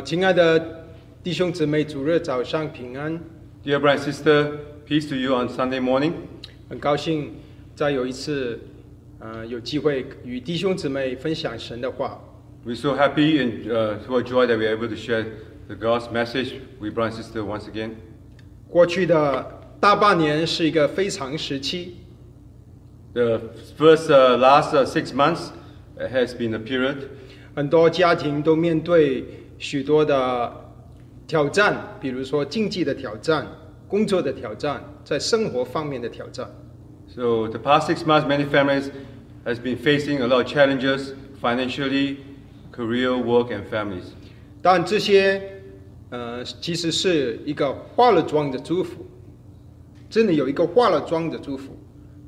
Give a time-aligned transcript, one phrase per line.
[0.02, 0.84] 亲爱的
[1.22, 3.20] 弟兄姊妹，主日早上平安。
[3.64, 4.50] Dear brother and sister,
[4.86, 6.12] peace to you on Sunday morning.
[6.68, 7.34] 很高兴
[7.74, 8.58] 再有一次，
[9.20, 12.20] 呃，有机会与弟兄姊妹分享神的话。
[12.66, 15.24] We're so happy and uh, so joy that we're able to share
[15.68, 17.90] the God's message with brother and sister once again.
[18.68, 21.98] 过去的大半年是一个非常时期，
[23.12, 23.40] The
[23.78, 25.50] first uh, last uh, six months
[25.96, 26.96] uh, has been a period
[27.54, 29.24] 很多家庭都面对
[29.60, 30.52] 许多的
[31.26, 33.46] 挑战，比如说经济的挑战、
[33.88, 36.48] 工作的挑战，在生活方面的挑战。
[37.08, 38.90] So the past six months, many families
[39.44, 42.16] has been facing a lot of challenges financially,
[42.72, 44.04] career, work, and families.
[44.60, 45.62] 但这些，
[46.10, 49.06] 呃，其实是一个化了妆的祝福，
[50.10, 51.76] 真的有一个化了妆的祝福。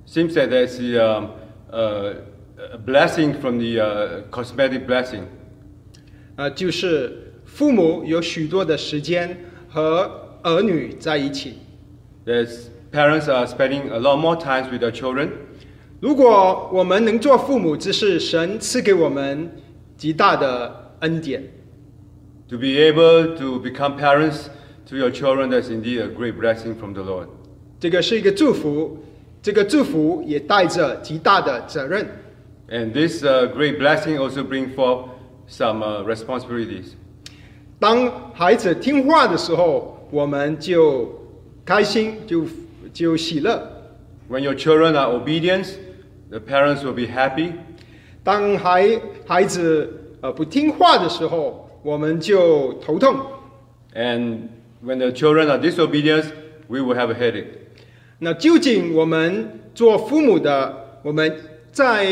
[0.07, 1.27] Seems that there's the, um,
[1.71, 2.15] uh,
[2.73, 5.23] a blessing from the uh, cosmetic blessing.
[6.37, 7.22] 呃，就是
[7.53, 9.37] 父母有许多的时间
[9.69, 10.11] 和
[10.43, 11.55] 儿女在一起。
[12.25, 15.31] There's parents are spending a lot more times with their children.
[16.01, 19.51] 如果我们能做父母，这是神赐给我们
[19.97, 21.43] 极大的恩典。
[22.49, 24.47] To be able to become parents
[24.89, 27.29] to your children, that's indeed a great blessing from the Lord.
[27.81, 28.99] 这个是一个祝福，
[29.43, 32.07] 这个祝福也带着极大的责任。
[32.71, 35.09] And this uh, great blessing also bring forth
[35.49, 36.95] some uh, responsibilities.
[37.84, 41.20] 当孩子听话的时候，我们就
[41.66, 42.46] 开心，就
[42.94, 43.62] 就喜乐。
[44.30, 45.68] When your children are obedient,
[46.30, 47.52] the parents will be happy.
[48.24, 53.18] 当孩孩子呃不听话的时候，我们就头痛。
[53.94, 54.48] And
[54.82, 56.28] when the children are disobedient,
[56.70, 57.48] we will have a headache.
[58.20, 61.36] 那究竟我们做父母的，我们
[61.74, 62.08] 在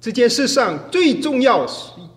[0.00, 1.66] 这件事上最重要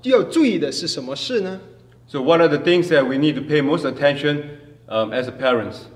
[0.04, 1.60] 要注意的是什么事呢？
[2.07, 5.87] So what are the things that we need to pay most attention um, as a parents?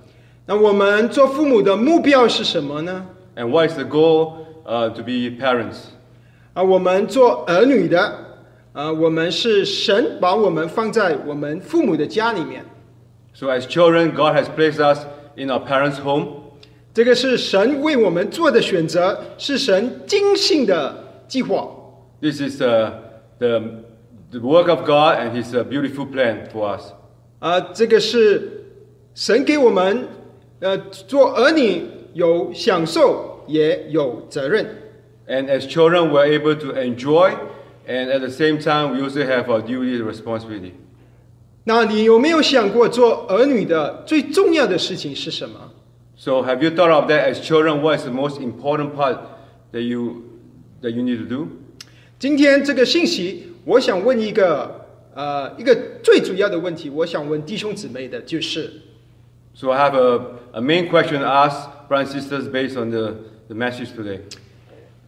[0.47, 3.07] 那我们做父母的目标是什么呢？
[3.35, 5.77] And what is the goal uh, to be parents?
[6.55, 8.01] 啊，我们做儿女的，
[8.73, 12.65] 啊，我们是神把我们放在我们父母的家里面，
[13.35, 15.05] So as children, God has placed us
[15.37, 16.29] in our parents' home.
[16.95, 21.69] 这个是神为我们做的选择，是神精心的计划。
[22.23, 22.93] This is uh,
[23.39, 23.61] the,
[24.31, 26.93] the work of God and His uh, beautiful plan for us.
[27.39, 28.65] 啊，这个是
[29.15, 30.09] 神给我们，
[30.61, 34.67] 呃，做儿女有享受，也有责任。
[35.29, 37.35] And as children, we're able to enjoy,
[37.87, 40.73] and at the same time, we also have our duty and responsibility.
[41.65, 45.73] 那你有没有想过，做儿女的最重要的事情是什么？
[46.17, 47.83] So, have you thought of that as children?
[47.83, 49.19] What is the most important part
[49.73, 50.23] that you
[50.81, 51.49] that you need to do?
[52.19, 58.71] 今天这个信息， 我想问一个，呃，一个最主要的问题，我想问弟兄姊妹的就是，
[59.55, 60.21] So, I have a,
[60.53, 63.15] a main question to ask brothers and sisters based on the,
[63.49, 64.21] the message today.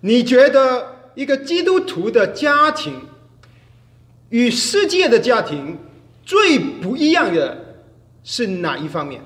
[0.00, 2.94] 你觉得一个基督徒的家庭
[4.30, 5.78] 与世界的家庭
[6.24, 7.82] 最不一样的
[8.24, 9.20] 是哪一方面？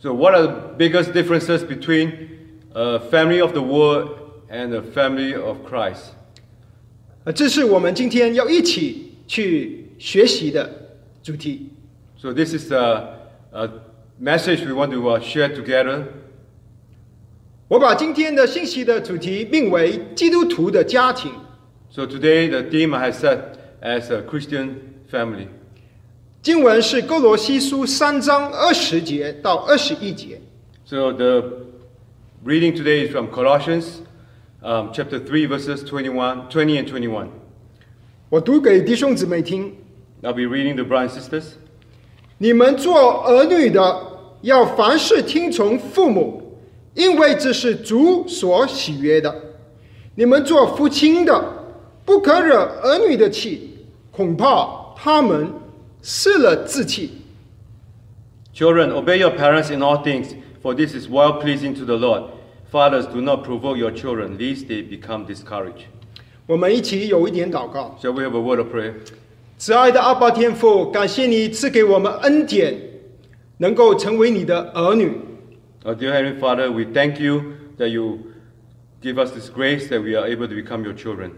[0.00, 2.12] So, what are the biggest differences between
[2.74, 4.10] a family of the world
[4.50, 6.12] and a family of Christ?
[7.25, 10.69] 呃，这是我们今天要一起去学习的
[11.23, 11.69] 主题。
[12.17, 13.19] So, this is a,
[13.51, 13.69] a
[14.21, 16.03] message we want to uh, share together.
[17.69, 21.31] 我把今天的信息的主题命为“基督徒的家庭
[21.89, 23.37] So, today the theme I have set
[23.81, 24.75] as a Christian
[25.09, 25.47] family.
[26.43, 30.41] ”。经文是哥罗西书三章二十节到二十一节。
[30.85, 31.41] So, the
[32.43, 34.02] reading today is from Colossians
[34.62, 37.28] um, chapter 3, verses 21, 20 and 21.
[38.28, 39.72] 我读给弟兄姊妹听：
[40.22, 41.44] I'll be reading the brothers and sisters.
[42.38, 43.80] 你们做儿女的，
[44.42, 46.58] 要凡事听从父母，
[46.94, 49.34] 因为这是主所喜悦的。
[50.14, 51.42] 你们做父亲的，
[52.04, 55.52] 不可惹儿女的气，恐怕他们
[56.02, 57.12] 失了志气。
[58.54, 62.24] Children, obey your parents in all things, for this is well pleasing to the Lord.
[62.72, 65.86] Fathers, do not provoke your children, lest they become discouraged.
[66.46, 67.98] 我们一起有一点祷告。
[68.02, 68.94] Shall we have a word of prayer?
[69.56, 72.78] 慈爱的阿爸天父，感谢你赐给我们恩典，
[73.58, 75.12] 能够成为你的儿女。
[75.84, 77.42] Our dear Heavenly Father, we thank you
[77.78, 78.18] that you
[79.02, 81.30] give us this grace that we are able to become your children.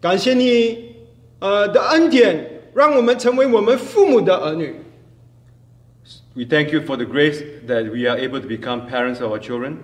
[0.00, 0.96] 感谢你，
[1.40, 4.76] 呃的恩典，让我们成为我们父母的儿女。
[6.34, 9.38] We thank you for the grace that we are able to become parents of our
[9.38, 9.76] children.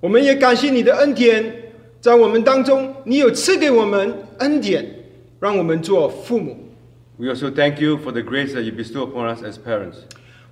[0.00, 4.84] 我们也感谢你的恩典，在我们当中，你有赐给我们恩典，
[5.40, 6.56] 让我们做父母。
[7.16, 9.96] We also thank you for the grace that you bestow upon us as parents.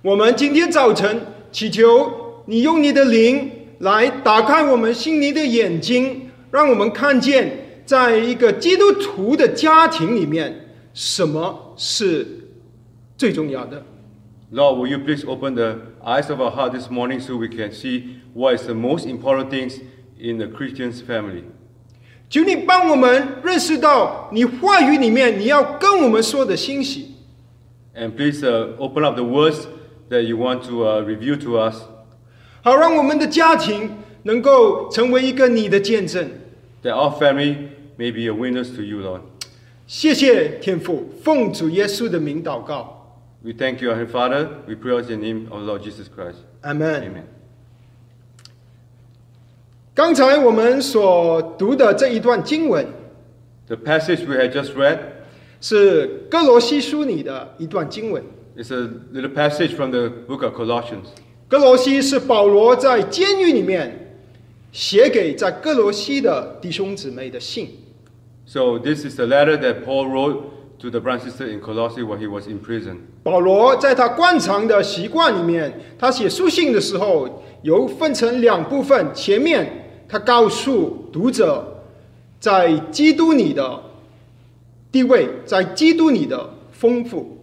[0.01, 1.21] 我们今天早晨
[1.51, 12.25] 祈求你用你的灵来打开我们心灵的眼睛，让我们看见，在一个基督徒的家庭里面，什么是
[13.15, 13.85] 最重要的。
[14.54, 18.20] Lord, will you please open the eyes of our heart this morning so we can see
[18.34, 19.78] what is the most important things
[20.18, 21.44] in the Christian's family?
[22.28, 27.14] 求你帮我们认识到你话语里面你要跟我们说的信息，
[27.94, 29.66] And please uh, open up the words
[30.10, 31.82] that you want to uh, reveal to us
[32.62, 33.90] 好让我们的家庭
[34.24, 36.28] 能够成为一个你的见证。
[36.82, 37.68] that our family
[37.98, 39.20] may be a witness to you, Lord.
[39.86, 42.93] 谢谢天父，奉主耶稣的名祷告，
[43.45, 44.49] We thank you, our Father.
[44.67, 46.39] We pray in the name of Lord Jesus Christ.
[46.63, 47.03] Amen.
[47.03, 47.25] Amen.
[49.93, 52.87] 刚才我们所读的这一段经文
[53.67, 54.97] ，The passage we had just read，
[55.61, 58.23] 是歌罗西书里的一段经文。
[58.57, 61.05] It's a little passage from the book of Colossians.
[61.47, 64.17] 哥罗西是保罗在监狱里面
[64.71, 67.69] 写给在哥罗西的弟兄姊妹的信。
[68.47, 70.45] So this is the letter that Paul wrote
[70.79, 72.97] to the sister in Colossae while he was in prison.
[73.23, 79.13] 保罗在他惯常的习惯里面，他写书信的时候有分成两部分。
[79.13, 81.81] 前面他告诉读者，
[82.39, 83.81] 在基督里的
[84.91, 87.37] 地位，在基督里的丰富。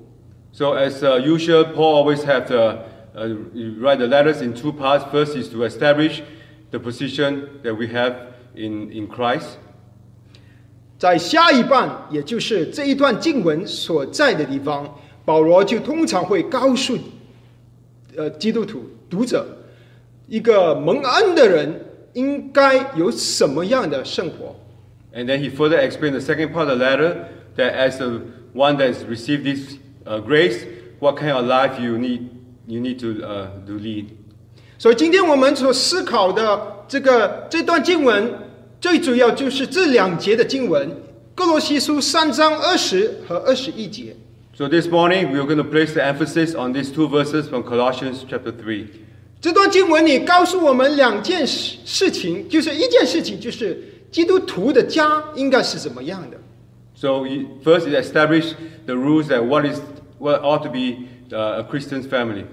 [0.52, 3.34] So as uh, usual, Paul always the, uh,
[3.80, 5.04] write the letters in two parts.
[5.10, 6.20] First is to establish
[6.70, 8.14] the position that we have
[8.54, 9.58] in, in Christ.
[11.02, 14.88] 在下一半，也就是这一段经文所在的地方，
[15.24, 16.96] 保罗就通常会告诉，
[18.16, 19.44] 呃，基督徒读者，
[20.28, 21.74] 一个蒙恩的人
[22.12, 24.54] 应该有什么样的生活。
[25.12, 27.16] And then he further explained the second part of the letter
[27.56, 28.20] that as the
[28.54, 29.74] one that has received this
[30.06, 30.64] uh, grace,
[31.00, 32.28] what kind of life you need,
[32.68, 34.04] you need to, uh, to lead.
[34.78, 38.32] 所以，今天我们所思考的这个这段经文，
[38.82, 40.90] 最主要就是这两节的经文，
[41.36, 44.16] 《哥罗西书》三章二十和二十一节。
[44.58, 48.24] So this morning we are going to place the emphasis on these two verses from Colossians
[48.28, 48.86] chapter three.
[49.40, 53.78] 这段经文里告诉我们两件事事情，就是一件事情，就是
[54.10, 56.36] 基督徒的家应该是怎么样的。
[56.96, 57.24] So
[57.62, 58.54] first it established
[58.86, 59.78] the rules that what is
[60.18, 62.46] what ought to be uh, a Christian's family.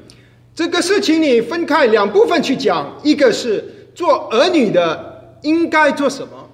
[0.54, 3.64] 这个事情你分开两部分去讲，一个是
[3.96, 5.09] 做儿女的
[5.42, 6.50] 应该做什么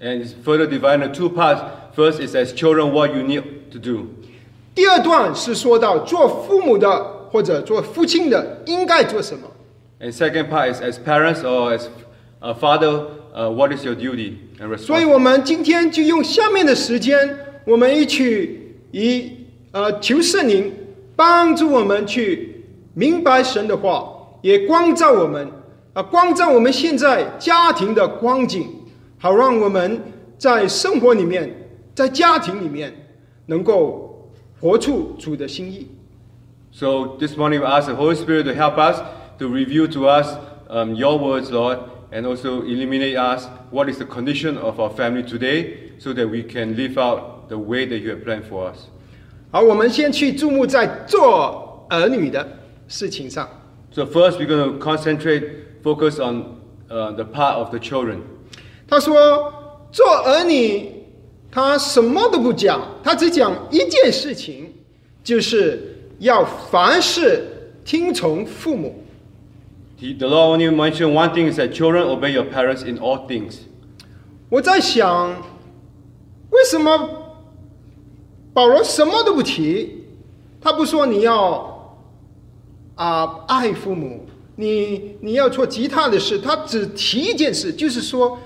[0.00, 1.60] ，And it's further divided into two parts.
[1.96, 3.42] First is as children what you need
[3.72, 4.06] to do.
[4.74, 9.48] 第二段是说到做父母的或者做父亲的应该做什么。
[10.00, 11.86] And second part is as parents or as
[12.38, 19.32] a father, uh, what is your duty and 所以.我们今天就用下面的时间，我们一起以
[19.72, 20.72] 呃求圣灵
[21.16, 22.64] 帮助我们去
[22.94, 24.08] 明白神的话，
[24.42, 25.48] 也光照我们
[25.97, 28.67] 啊、光照我们现在家庭的光景，
[29.19, 30.01] 好让我们
[30.37, 31.49] 在生活里面，
[31.93, 32.91] 在家庭里面
[33.45, 35.87] 能够活出主的心意。
[36.71, 38.99] So this morning we ask the Holy Spirit to help us
[39.37, 40.35] to reveal to us
[40.69, 41.77] um, your words, Lord,
[42.11, 46.41] and also illuminate us what is the condition of our family today so that we
[46.41, 48.87] can live out the way that you have planned for us.
[49.51, 52.47] 好，我们先去注目在做儿女的
[52.87, 53.47] 事情上。
[53.91, 55.43] So first we're going to concentrate,
[55.88, 58.18] focus on uh, the part of the children.
[58.86, 59.52] 他说
[59.90, 60.90] ：“做儿女，
[61.50, 64.72] 他什么都不讲，他只讲一件事情，
[65.24, 69.02] 就是要凡事听从父母。
[69.98, 73.60] He, the Lord only mentioned one thing is that children obey your parents in all things.
[74.50, 75.42] ”我在想，
[76.50, 77.34] 为什么
[78.52, 80.04] 保罗什么都不提？
[80.60, 81.98] 他不说你要
[82.94, 84.26] 啊爱父母，
[84.60, 88.36] 你你要做其他的事，他只提一件事，就是说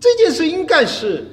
[0.00, 1.24] 这件事应该是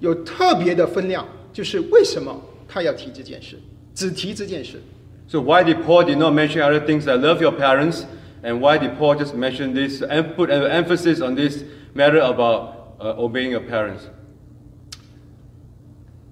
[0.00, 2.38] 有特别的分量，就是为什么
[2.68, 3.58] 他要提这件事，
[3.94, 4.82] 只提这件事。
[5.28, 8.02] So why did Paul did not mention other things like love your parents,
[8.42, 11.64] and why did Paul just mention this and put an emphasis on this
[11.94, 14.02] matter about uh, obeying your parents?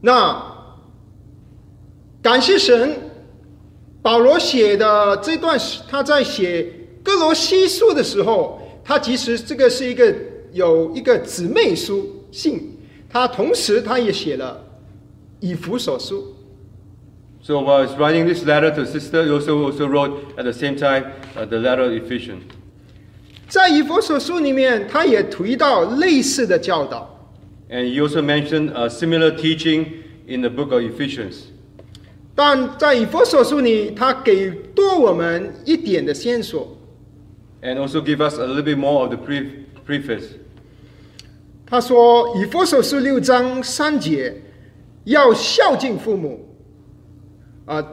[0.03, 0.55] 那
[2.21, 3.08] 感谢神，
[4.09, 6.67] 保罗写的这段是他在写
[7.03, 10.15] 哥罗西书的时候，他其实这个是一个
[10.51, 12.79] 有一个姊妹书信，
[13.11, 14.65] 他同时他也写了
[15.41, 16.35] 以弗所书。
[17.43, 21.13] So while he's writing this letter to sister, he also also wrote at the same time
[21.37, 22.41] uh, the letter of Ephesians.
[23.47, 27.29] 在以弗所书里面，他也提到类似的教导。
[27.69, 29.85] And he also mentioned a similar teaching
[30.27, 31.51] in the book of Ephesians.
[32.39, 36.79] 但在以佛所书里，他给多我们一点的线索。
[37.63, 40.23] and also give us a little bit more of the pre- preface.
[41.67, 44.33] 他说，以佛所书六章三节，
[45.03, 46.49] 要孝敬父母。
[47.67, 47.85] 啊，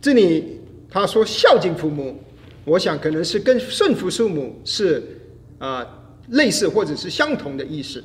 [0.00, 0.58] 这里
[0.88, 2.18] 他说孝敬父母，
[2.64, 5.02] 我想可能是跟顺服父母是
[5.58, 5.86] 啊
[6.30, 8.02] 类似或者是相同的意思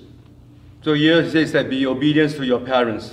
[0.84, 3.12] ，So here it says that be obedient to your parents.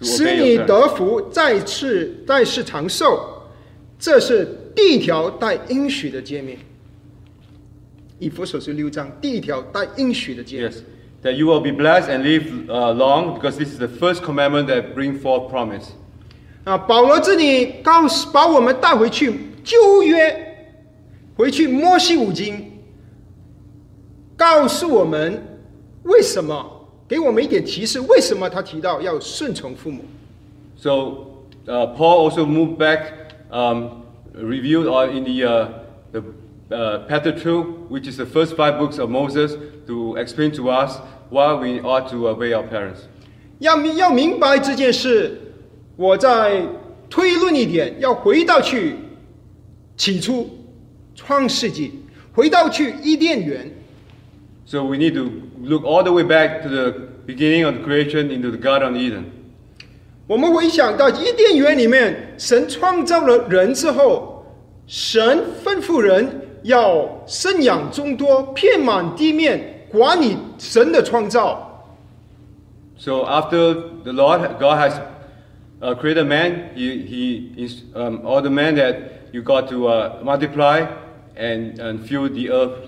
[0.00, 3.20] 使你得福，再次再世长寿，
[3.98, 6.56] 这是第一条带应许的诫命。
[8.18, 10.68] 以弗所书六章第一条带应许的诫命。
[10.68, 10.76] Yes,
[11.22, 14.66] that you will be blessed and live uh, long because this is the first commandment
[14.66, 15.86] that bring forth promise.
[16.64, 19.32] 啊，保罗这里告诉把我们带回去
[19.64, 20.68] 旧约，
[21.36, 22.72] 回去摩西五经，
[24.36, 25.60] 告诉我们
[26.02, 30.03] 为什么，给我们一点提示，为什么他提到要顺从父母。
[30.77, 30.91] So
[31.67, 33.11] uh, Paul also moved back,
[33.51, 35.67] um, reviewed on in the uh,
[36.11, 36.23] the
[36.69, 39.55] uh, Pentateuch, which is the first five books of Moses,
[39.87, 40.99] to explain to us
[41.29, 43.01] why we ought to obey our parents.
[43.59, 45.39] 要明要明白这件事，
[45.95, 46.65] 我再
[47.09, 48.95] 推论一点，要回到去
[49.95, 50.49] 起初
[51.15, 51.91] 创世纪，
[52.33, 53.71] 回到去伊甸园，
[54.65, 55.29] So we need to
[55.61, 56.91] look all the way back to the
[57.25, 59.25] beginning of the creation into the Garden of Eden.
[60.27, 64.45] 我们回想到伊甸园里面，神创造了人之后，
[64.87, 71.69] 神吩咐人要生养众多，遍满地面，管理神的创造。
[72.97, 73.73] So after
[74.03, 74.93] the Lord God has
[75.81, 78.95] uh, created man, He He is um, all the man that
[79.33, 80.85] you got to uh, multiply
[81.35, 82.86] and and fill the earth.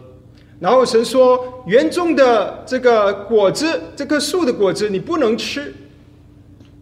[0.61, 5.75] 然后神说，园中的这个果子，这棵树的果子你不能吃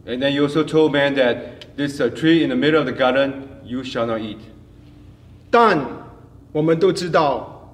[0.04, 1.36] ，And then you also told man that
[1.76, 4.38] this uh, tree in the middle of the garden you shall not eat.
[5.48, 5.78] 但
[6.50, 7.72] 我们都知道，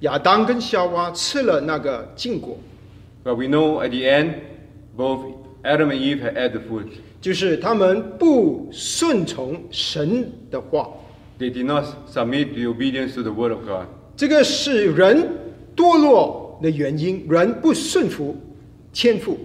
[0.00, 2.56] 亚当跟夏娃吃了那个禁果
[3.24, 4.34] ，But we know at the end,
[4.96, 6.86] both Adam and Eve had ate the fruit.
[7.20, 10.88] 就是他们不顺从神的话。
[11.40, 13.86] They did not submit the obedience to the word of God.
[14.16, 15.28] 这个是人
[15.76, 18.34] 堕落的原因，人不顺服
[18.92, 19.38] 天赋。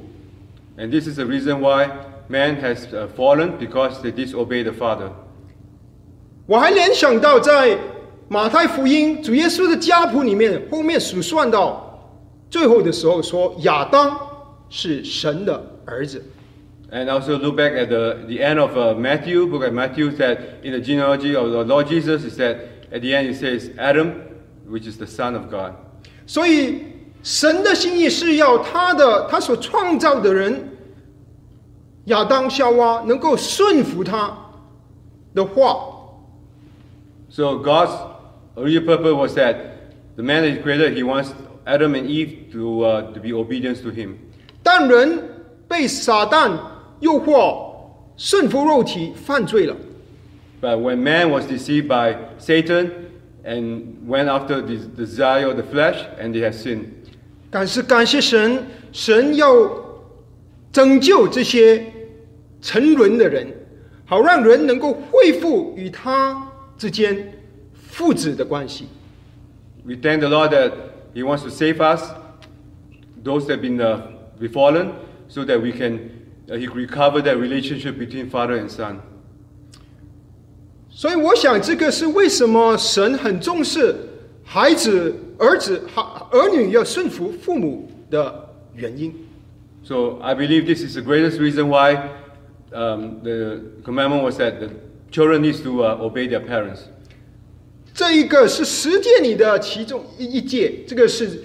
[0.78, 1.90] And this is the reason why
[2.30, 5.12] man has uh, fallen because they disobey the Father.
[6.48, 7.78] 我还联想到在
[8.30, 12.18] 马太福音主耶稣的家谱里面，后面数算到
[12.50, 14.18] 最后的时候说亚当
[14.70, 16.24] 是神的儿子。
[16.92, 20.72] And also look back at the, the end of uh, Matthew, book of Matthew, that in
[20.72, 22.58] the genealogy of the Lord Jesus, is that
[22.92, 24.14] at the end it says Adam,
[24.71, 25.73] which is the son of God.
[26.27, 26.83] 所以
[27.23, 30.77] 神的心意是要他的他所创造的人
[32.07, 34.37] 亚当夏娃能够顺服他
[35.35, 35.93] 的话，
[37.29, 37.91] So God's
[38.57, 39.57] original purpose was that
[40.17, 41.35] the man that He created, He wants
[41.67, 44.17] Adam and Eve to, uh, to be obedient to Him.
[44.63, 45.23] 但人
[45.69, 46.57] 被撒旦
[47.01, 47.73] 诱惑，
[48.17, 49.77] 顺服肉体犯罪了。
[50.63, 52.91] But when man was deceived by Satan
[53.45, 56.87] and went after the desire of the flesh, and they have sinned.
[57.51, 59.47] 但是感谢神，神要
[60.73, 61.85] 拯救这些
[62.61, 63.47] 沉沦的人，
[64.05, 67.33] 好让人能够恢复与他之间
[67.75, 68.89] 父子的关系。
[69.85, 70.73] We thank the Lord that
[71.15, 72.03] He wants to save us,
[73.23, 74.01] those that have been uh,
[74.41, 74.91] befallen,
[75.29, 76.11] so that we can
[76.51, 79.01] uh, He recover that relationship between father and son.
[81.02, 83.96] 所以我想，这个是为什么神很重视
[84.44, 89.12] 孩子、儿子、孩儿女要顺服父母的原因。
[89.84, 91.96] So I believe this is the greatest reason why
[92.72, 94.70] um, the commandment was that the
[95.10, 96.82] children needs to uh, obey their parents.
[97.96, 101.42] 这一个是十诫里的其中一一诫，这个是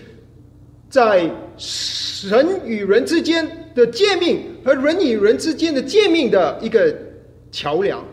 [0.91, 6.95] 在神与人之间的诫命和人与人之间的诫命的一个
[7.51, 8.05] 桥梁。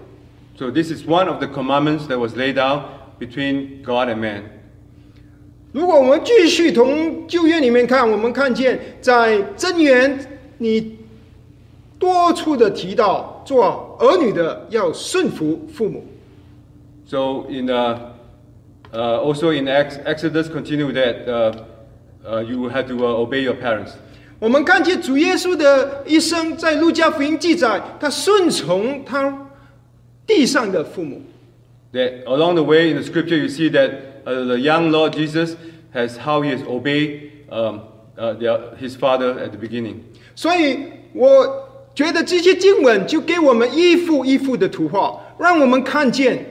[0.59, 4.43] So this is one of the commandments that was laid out between God and man.
[5.73, 10.19] 如果我们继续从旧约里面看，我们看见在真言
[10.59, 10.99] 你
[11.99, 16.05] 多处的提到，做儿女的要顺服父母。
[17.07, 17.99] So in uh,
[18.93, 21.53] uh, also in Ex- Exodus, continue that uh,
[22.27, 23.93] uh, you had to uh, obey your parents.
[24.41, 29.42] 我们看见主耶稣的一生，在路加福音记载，他顺从他
[30.26, 31.22] 地上的父母。
[31.94, 35.56] That along the way in the scripture, you see that uh, the young Lord Jesus
[35.94, 37.82] has how he has obeyed um,
[38.18, 39.98] uh, their, his father at the beginning.
[40.36, 40.80] 所以
[41.14, 46.44] 我觉得这些经文就给我们一幅一幅的图画，让我们看见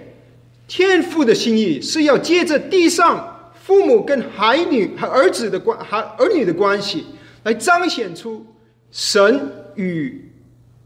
[0.69, 7.05] 天父的心意是要借着地上父母跟孩女和儿子的关孩儿女的关系，
[7.43, 8.47] 来彰显出
[8.93, 10.31] 神与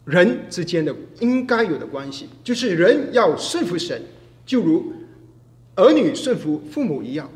[0.07, 4.01] 人之间的应该有的关系，就是人要顺服神，
[4.47, 4.93] 就如
[5.75, 7.29] 儿女顺服父母一样。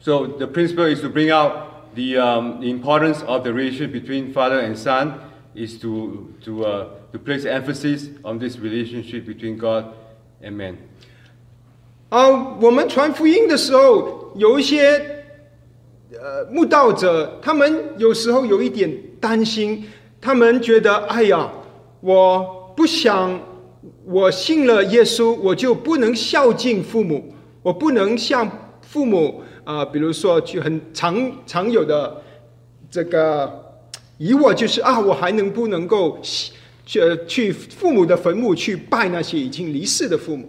[0.00, 4.32] So the principle is to bring out the, um, the importance of the relationship between
[4.32, 5.14] father and son
[5.56, 9.86] is to, to, uh, to place emphasis on this relationship between God
[10.40, 10.76] and man.
[12.10, 15.24] 啊，我们传福音的时候，有一些
[16.12, 18.90] 呃慕道者，他们有时候有一点
[19.20, 19.84] 担心，
[20.20, 21.50] 他们觉得，哎呀，
[22.00, 23.40] 我不想
[24.04, 28.48] 我信了耶稣，我就不能孝敬父母，我不能向
[28.82, 32.22] 父母啊、比如说去很常常有的
[32.90, 33.82] 这个
[34.16, 36.18] 疑惑就是啊，我还能不能够
[36.86, 40.48] 去去父母的坟墓去拜那些已经离世的父母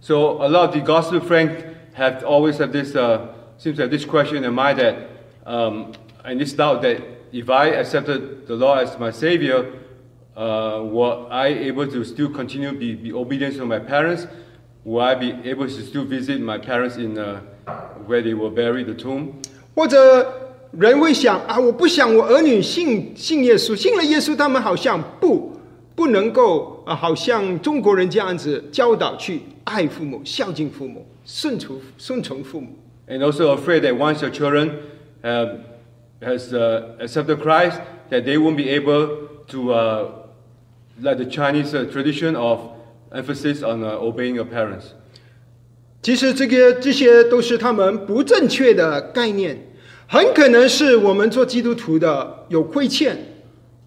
[0.00, 1.50] ？So a lot of the gospel friends
[1.94, 3.18] have always have this, uh,
[3.58, 4.94] seems have this question in mind that,
[5.44, 5.92] um,
[6.24, 9.66] and this doubt that if I accepted the law as my Savior,
[10.37, 14.27] uh, were I able to still continue be, be obedient to my parents?
[14.85, 17.39] Will I be able to still visit my parents in uh,
[18.05, 19.33] where they were buried, the tomb?
[19.75, 25.53] 或者人会想啊，我不想我儿女信信耶稣，信了耶稣，他们好像不
[25.95, 32.69] 不能够啊，好像中国人这样子教导去爱父母、孝敬父母、顺从顺从父母。
[33.07, 34.71] And also afraid that once your children
[35.23, 35.59] have,
[36.21, 39.07] has uh, accepted Christ, that they won't be able
[39.47, 40.05] to, uh,
[41.00, 42.58] like the Chinese tradition of
[43.12, 44.92] emphasis on obeying your parents.
[46.02, 49.58] 其实这个这些都是他们不正确的概念，
[50.06, 53.16] 很可能是我们做基督徒的有亏欠。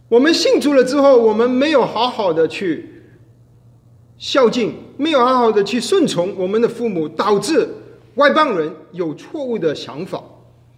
[0.09, 3.03] 我们信主了之后，我们没有好好的去
[4.17, 7.67] 孝敬，没有好好的去顺从我们的父母，导致
[8.15, 10.21] 外邦人有错误的想法。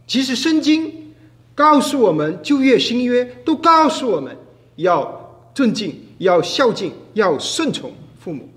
[0.05, 1.13] 其实圣经
[1.55, 4.37] 告诉我们，旧约、新约都告诉我们
[4.75, 8.48] 要尊敬、要孝敬、要顺从父母。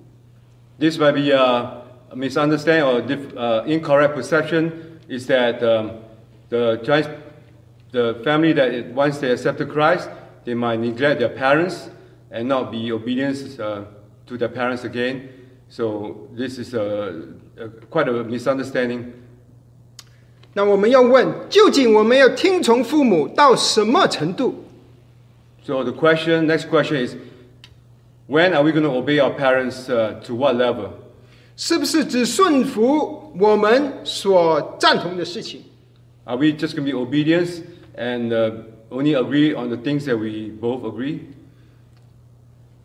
[0.79, 1.83] This might be a
[2.15, 4.71] misunderstanding or dif- uh, incorrect perception
[5.07, 5.91] is that um,
[6.49, 7.07] the, Chinese,
[7.91, 10.09] the family that once they accepted Christ,
[10.43, 11.89] they might neglect their parents
[12.31, 13.81] and not be obedient uh,
[14.25, 15.29] to their parents again.
[15.69, 19.13] So this is a, a, quite a misunderstanding.
[20.53, 24.65] 那我们要问，究竟我们要听从父母到什么程度？
[25.63, 27.15] So the question, next question is,
[28.27, 30.89] when are we going to obey our parents uh, to what level?
[31.57, 35.61] 是不是只顺服我们所赞同的事情？
[36.23, 37.63] Are we just going to be obedient
[37.95, 38.51] and uh,
[38.89, 41.19] only agree on the things that we both agree?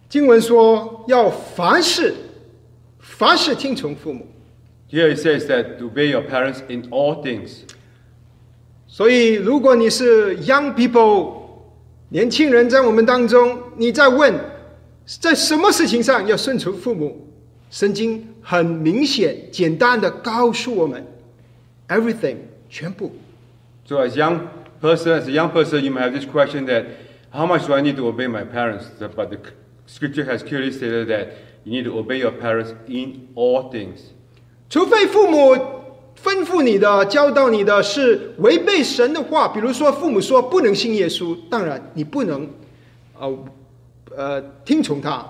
[0.09, 2.15] 经文说要凡事，
[2.99, 4.27] 凡事听从父母。
[4.91, 7.63] Here it says that to obey your parents in all things.
[8.87, 11.43] 所以，如果你是 young people，
[12.09, 14.33] 年轻人在我们当中，你在问，
[15.20, 17.28] 在什么事情上要顺从父母？
[17.70, 21.06] 圣经很明显、简单的告诉我们
[21.88, 22.36] ，everything
[22.70, 23.12] 全部。
[23.86, 24.42] So as young
[24.82, 26.86] person, as a young person, you might have this question that
[27.32, 28.88] how much do I need to obey my parents?
[29.00, 29.38] But the
[29.88, 31.28] scripture has clearly stated that
[31.64, 34.02] you need to obey your parents in all things.
[34.70, 35.56] 除非父母
[36.22, 42.50] 吩咐你的、教导你的是违背神的话，比如说父母说不能信耶稣，当然你不能，
[43.18, 43.46] 呃
[44.17, 45.27] 呃听从他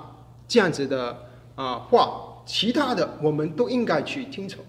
[0.46, 1.16] 这样子的
[1.54, 2.22] 啊、话。
[2.48, 4.64] 其他的我们都应该去听从。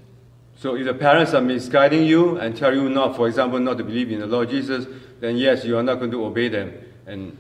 [0.60, 3.84] So if the parents are misguiding you and tell you not, for example, not to
[3.84, 4.88] believe in the Lord Jesus,
[5.22, 6.70] then yes, you are not going to obey them.
[7.06, 7.34] And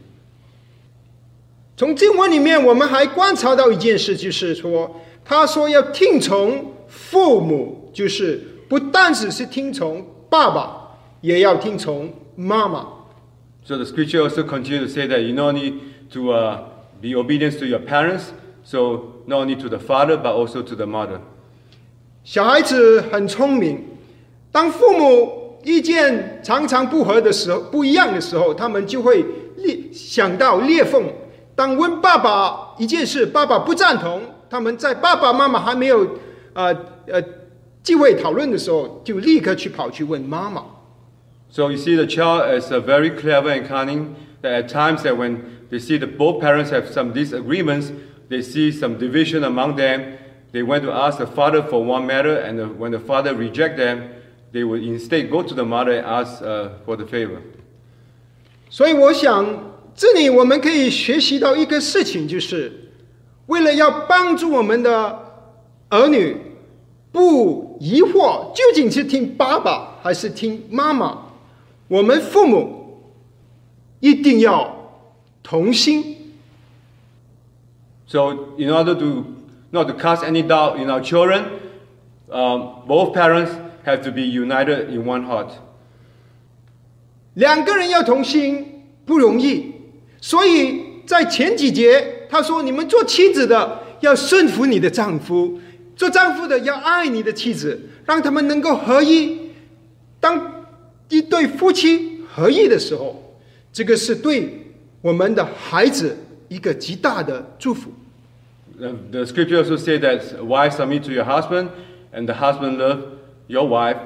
[1.75, 12.87] 从经文里面，我们还观察到一件事，就是说，他说要听从父母，就是不单只是听从爸爸，也要听从妈妈。
[13.65, 15.73] so the scripture also continues to say that you not need
[16.11, 16.59] to uh,
[17.01, 18.31] be obedient to your parents,
[18.63, 21.19] so not only to the father, but also to the mother.
[22.23, 23.83] 小孩子很聪明，
[24.51, 29.25] 当父母意见常常不合的时候，不一样的时候，他们就会
[29.57, 31.03] 裂想到裂缝。
[31.55, 36.07] 当问爸爸一件事，爸爸不赞同，他们在爸爸妈妈还没有
[36.53, 36.75] 呃
[37.07, 37.21] 呃
[37.81, 40.63] 机会讨论的时候，就立刻去跑去问妈妈。
[41.49, 44.15] So you see the child is uh, very clever and cunning.
[44.41, 45.37] That at times that when
[45.71, 47.91] they see that both parents have some disagreements,
[48.29, 50.17] they see some division among them.
[50.51, 53.77] They went to ask the father for one matter, and the, when the father reject
[53.77, 54.09] them,
[54.53, 57.41] they will instead go to the mother and ask uh, for the favor.
[58.69, 59.45] 所以我想，
[59.95, 62.71] 这里我们可以学习到一个事情，就是
[63.47, 65.19] 为了要帮助我们的
[65.89, 66.35] 儿女
[67.11, 71.17] 不疑惑究竟是听爸爸还是听妈妈，
[71.87, 73.03] 我们父母
[73.99, 74.70] 一定要
[75.42, 76.16] 同心。
[78.06, 79.24] So, in order to
[79.70, 81.44] not to cast any doubt in our children,
[82.28, 83.50] um, both parents
[83.84, 85.50] have to be united in one heart.
[87.34, 89.72] 两个人要同心不容易，
[90.20, 95.58] 所以在前几节他说：“你们做妻子的要顺服你的丈夫，
[95.96, 99.50] 做丈夫的要爱你的妻子，让他们能够合一。
[100.20, 100.66] 当
[101.08, 103.38] 一对夫妻合一的时候，
[103.72, 104.61] 这个是对
[105.02, 106.16] 我们的孩子
[106.48, 107.92] 一个极大的祝福。
[108.78, 111.68] The, the scripture also say that wives submit to your husband,
[112.12, 113.00] and the husband love
[113.48, 113.98] your wife,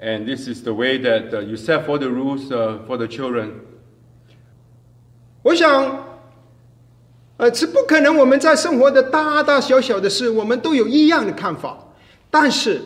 [0.00, 3.06] and this is the way that uh, you set for the rules uh, for the
[3.06, 3.50] children.
[5.42, 6.04] 我想，
[7.36, 11.78] 呃，是不可能我们在生活的大大小小的事，我们都有一样的看法。
[12.30, 12.82] 但是，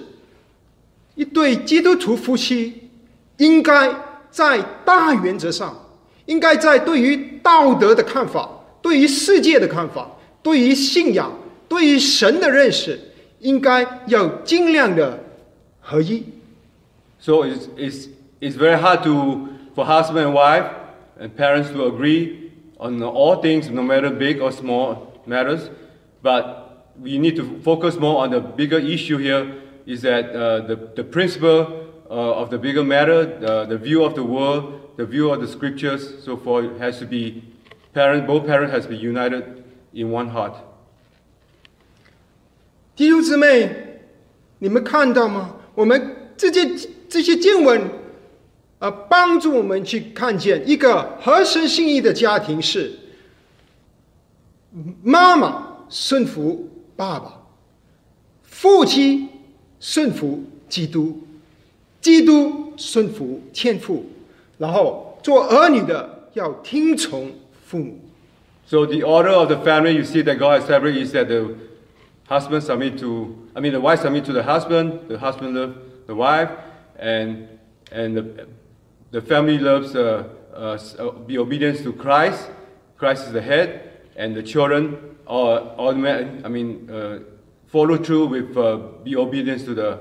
[1.15, 2.91] 一对基督徒夫妻
[3.39, 3.95] 应该
[4.31, 5.82] 在大原则上，
[6.26, 8.50] 应该在对于道德的看法、
[8.82, 11.32] 对于世界的看法、对于信仰、
[11.68, 13.00] 对于神的认识，
[13.40, 15.20] 应该要尽量的
[15.80, 16.24] 合一。
[17.20, 20.66] So it's, it's, it's very hard to, for husband and wife
[21.20, 25.70] and parents to agree on all things, no matter big or small matters.
[26.22, 29.48] But we need to focus more on the bigger issue here
[29.86, 34.16] is that uh, the, the principle uh, of the bigger matter, uh, the view of
[34.16, 37.43] the world, The view of the scriptures, so forth, has to be,
[37.95, 40.55] parent, both parents has to be united in one heart.
[42.95, 43.71] 弟兄姊妹，
[44.59, 45.57] 你们看到吗？
[45.75, 47.81] 我们这些这些经文，
[48.79, 52.99] 呃，帮助我们去看见一个合神心意的家庭是
[55.03, 57.43] 妈妈顺服爸爸，
[58.43, 59.29] 父亲
[59.81, 61.23] 顺服基督，
[62.01, 64.05] 基督顺服天父，
[64.62, 67.32] 然后做儿女的要听从
[67.66, 68.00] 父母。
[68.66, 71.56] So the order of the family you see that God has separated is that the
[72.28, 75.74] husband submit to, I mean the wife submit to the husband, the husband love
[76.08, 76.50] the wife,
[77.00, 77.48] and
[77.92, 78.48] and the,
[79.12, 82.50] the family loves uh, uh, s- uh, be obedience to Christ.
[82.98, 86.28] Christ is the head, and the children are automatic.
[86.44, 87.20] I mean uh,
[87.68, 90.00] follow through with uh, be obedience to the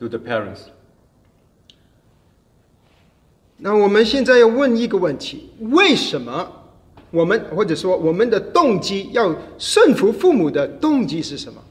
[0.00, 0.70] to the parents.
[3.63, 6.51] 那我们现在要问一个问题：为什么
[7.11, 11.61] 我们或者说我们的动机要顺服父母的动机是什么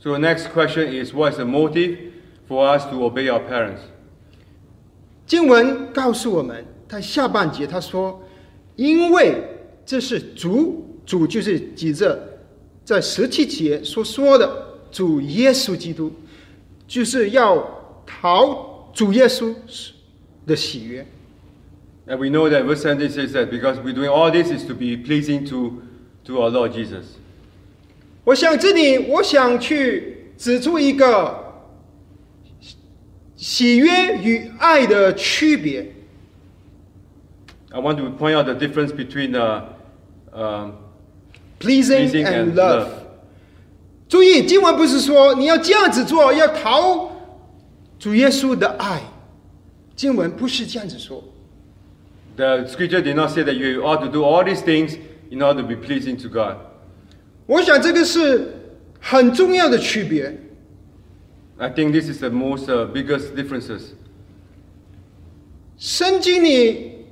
[0.00, 1.96] ？So the next question is, what is the motive
[2.48, 3.80] for us to obey our parents?
[5.26, 8.22] 经文告诉我们，他下半节他说
[8.76, 9.42] ：“因为
[9.84, 12.38] 这是主，主就是指着
[12.84, 16.12] 在十七节所说的主耶稣基督，
[16.86, 17.66] 就是要
[18.06, 19.52] 讨主耶稣
[20.46, 21.04] 的喜悦。
[22.07, 24.95] And we know that verse 17 says that because we're doing all this is to be
[24.95, 25.81] pleasing to,
[26.25, 27.17] to our Lord Jesus.
[28.23, 31.53] ”我想这里，我想去指出一个
[33.35, 35.93] 喜悦与爱的区别。
[37.69, 39.63] I want to point out the difference between uh,
[40.33, 40.71] um,
[41.59, 42.89] pleasing pleasing and and love love.。
[44.09, 47.11] 注意，经文不是说你要这样子做，要讨
[47.99, 49.01] 主耶稣的爱。
[49.95, 51.23] 经文不是这样子说。
[52.36, 54.96] The scripture did not say that you ought to do all these things
[55.30, 56.56] in order to be pleasing to God.
[57.46, 58.48] 我想这个是
[59.00, 60.38] 很重要的区别。
[61.58, 63.92] I think this is the most uh, biggest differences.
[65.76, 67.06] 圣经里，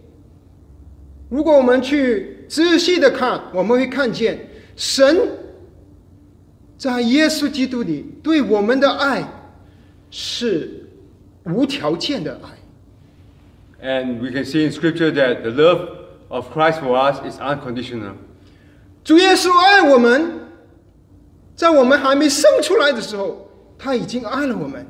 [1.29, 5.17] 如果我们去仔细的看，我们会看见神
[6.79, 9.23] 在耶稣基督里对我们的爱
[10.11, 10.89] 是
[11.45, 12.60] 无条件的爱。
[13.82, 15.90] And we can see in scripture that the love
[16.30, 18.14] of Christ for us is unconditional.
[19.04, 20.50] 主耶稣爱我们，
[21.56, 24.88] 在我们还没生出来的时候，他已经爱了我们。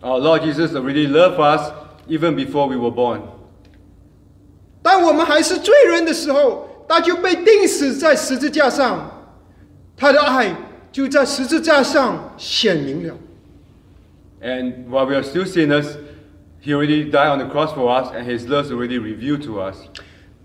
[0.00, 1.72] Our Lord Jesus already loved us
[2.08, 3.22] even before we were born.
[4.82, 9.26] 当我们还是罪人的时候，他就被钉死在十字架上，
[9.96, 10.54] 他的爱
[10.92, 13.14] 就在十字架上显明了。
[14.42, 15.96] And while we are still sinners,
[16.60, 19.60] He already died on the cross for us, and His love is already revealed to
[19.60, 19.76] us.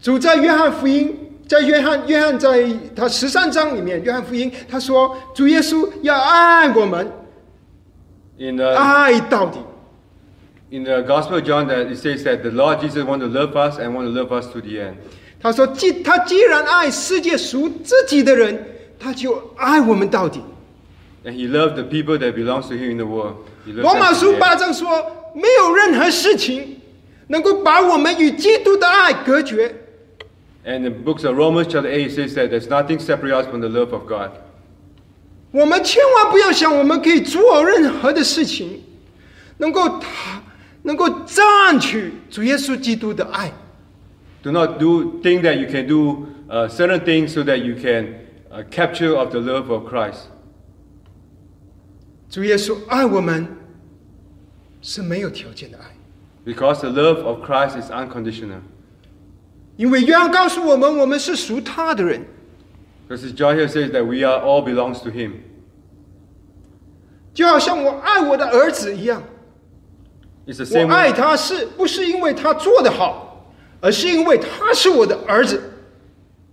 [0.01, 1.15] 主在约翰福音，
[1.47, 7.11] 在约翰约翰在他十三章里面，约翰福音他说，主耶稣要爱我们，
[8.37, 9.59] In the, 爱到底。
[10.71, 13.55] in the Gospel of John, that it says that the Lord Jesus want to love
[13.55, 14.95] us and want to love us to the end.
[15.41, 18.63] 他说：“既他既然爱世界属自己的人，
[18.99, 20.43] 他就爱我们到底。
[21.25, 23.37] And he loved the people that belongs to him in the world.
[23.65, 24.59] He ” loved 罗马 them to 书 the 八 end.
[24.59, 26.79] 章说：“ 没有任何事情
[27.27, 29.75] 能够把我们与基督的爱隔绝。
[30.65, 33.47] And in the books of Romans chapter 8 it says that there's nothing separates us
[33.47, 34.31] from the love of God.
[35.51, 38.83] 我们千万不要想我们可以做任何的事情，
[39.57, 40.41] 能够他
[40.83, 43.51] 能够占取主耶稣基督的爱。
[44.43, 48.15] Do not do think that you can do uh, certain things so that you can
[48.51, 50.27] uh, capture of the love of Christ.
[52.29, 53.47] 主耶稣爱我们
[54.83, 55.95] 是没有条件的爱，
[56.45, 58.61] Because the love of Christ is unconditional.
[59.77, 62.25] 因为约翰告诉我们，我们是属他的人。
[63.07, 65.31] Because John here says that we are all belongs to him.
[67.33, 69.23] 就好像我爱我的儿子一样，
[70.45, 75.61] It's the 我 same 爱 way, 他是不是因为他做得好，而是因为他是我的儿子。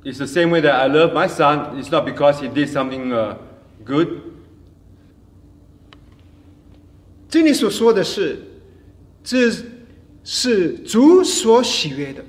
[0.04, 1.76] it's the same way that I love my son.
[1.80, 3.34] It's not because he did something uh,
[3.84, 4.08] good.
[7.30, 8.38] 这里所说的是，
[9.22, 9.50] 这
[10.22, 12.22] 是主所喜悦的。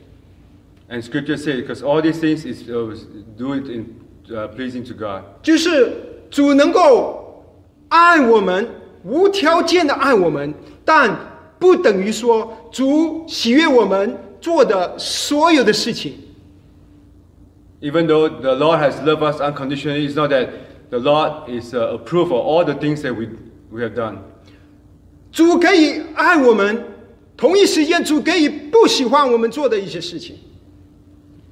[0.89, 2.95] And scripture says, because all these things is uh,
[3.37, 3.95] do it in
[4.29, 5.23] uh, pleasing to God.
[5.43, 5.91] 就是
[6.29, 7.45] 主能够
[7.89, 8.67] 爱我们，
[9.03, 10.53] 无条件的爱我们，
[10.85, 11.17] 但
[11.59, 16.13] 不等于说主喜悦我们做的所有的事情。
[17.81, 20.49] Even though the Lord has loved us unconditionally, it's not that
[20.89, 23.27] the Lord is uh, approved of all the things that we,
[23.69, 24.19] we have done.
[25.32, 26.84] 主可以爱我们，
[27.36, 30.36] 同一时间主可以不喜欢我们做的一些事情。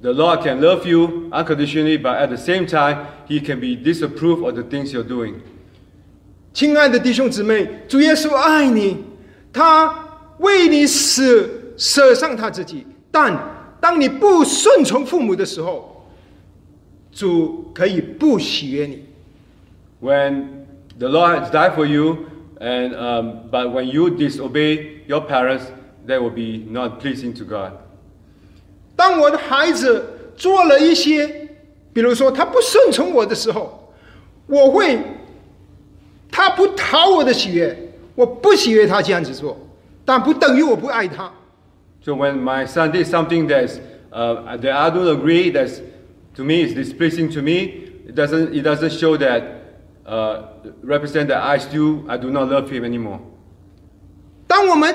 [0.01, 4.43] The Lord can love you unconditionally, but at the same time, He can be disapproved
[4.43, 5.35] of the things you're doing.
[6.53, 8.97] 亲爱的弟兄姊妹，主耶稣爱你，
[9.53, 9.93] 他
[10.39, 12.85] 为你死，舍上他自己。
[13.11, 13.37] 但
[13.79, 16.07] 当你不顺从父母的时候，
[17.11, 19.03] 主可以不喜悦你。
[20.01, 20.65] When
[20.97, 22.17] the Lord has died for you,
[22.60, 25.64] and um, but when you disobey your parents,
[26.06, 27.72] that will be not pleasing to God.
[28.96, 31.48] 当我的孩子做了一些，
[31.92, 33.92] 比如说他不顺从我的时候，
[34.46, 34.98] 我会，
[36.30, 37.76] 他不讨我的喜悦，
[38.14, 39.58] 我不喜悦他这样子做，
[40.04, 41.30] 但不等于我不爱他。
[42.02, 43.80] So when my son did something that's
[44.12, 45.80] uh, that I don't agree, that's
[46.36, 49.42] to me is displeasing to me, it doesn't it doesn't show that
[50.05, 50.43] uh,
[50.83, 53.19] represent that I still I do not love him anymore.
[54.47, 54.93] 当我们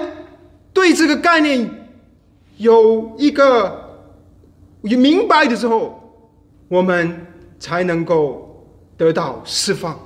[0.72, 1.88] 对这个概念
[2.58, 4.04] 有一个
[4.82, 6.00] 有明白的时候，
[6.68, 7.26] 我们
[7.58, 8.66] 才能够
[8.96, 9.98] 得到释放。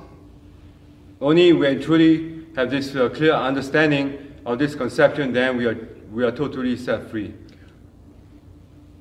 [1.19, 5.77] Only when truly have this uh, clear understanding of this conception, then we are
[6.13, 7.31] we are totally set free.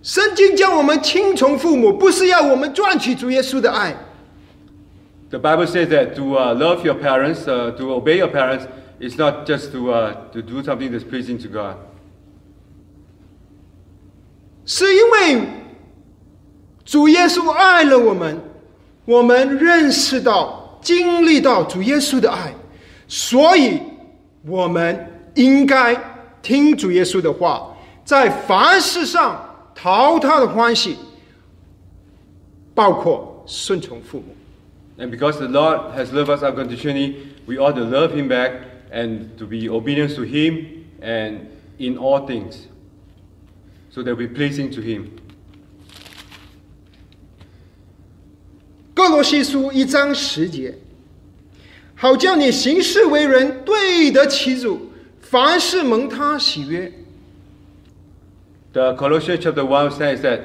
[0.03, 3.95] 圣经叫我们听从父母，不是要我们赚取主耶稣的爱。
[5.31, 8.67] The Bible says that to uh, love your parents, uh, to obey your parents,
[8.99, 11.77] is not just to uh, to do something that's pleasing to God.
[14.67, 15.47] 是因为
[16.85, 18.41] 主耶稣爱了我们，
[19.05, 22.53] 我们认识到、经历到主耶稣的爱，
[23.07, 23.81] 所以
[24.45, 25.97] 我们应该
[26.43, 30.97] 听主耶稣的话，在凡事上讨他的欢喜，
[32.75, 34.35] 包括顺从父母。
[35.01, 38.53] And because the Lord has loved us unconditionally, we ought to love Him back
[38.93, 42.67] and to be obedient to Him and in all things,
[43.91, 45.17] so that we're pleasing to Him.
[48.93, 50.75] 歌罗西书一章十节，
[51.95, 56.93] 好叫你行事为人对得其主，凡事蒙他喜悦。
[58.75, 60.41] The Colossians chapter one says that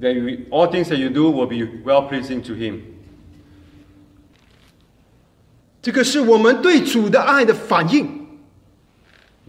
[0.00, 2.97] that all things that you do will be well pleasing to Him.
[5.87, 8.07] 这个是我们对主的爱的反应。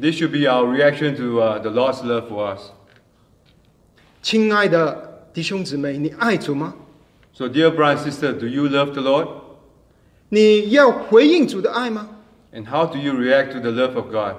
[0.00, 2.72] This should be our reaction to uh, the Lord's love for us.
[4.22, 6.74] 亲爱的弟兄姊妹，你爱主吗？
[7.32, 9.28] So, dear brother and sister, do you love the Lord?
[10.30, 12.08] 你要回应主的爱吗？
[12.52, 14.36] And how do you react to the love of God?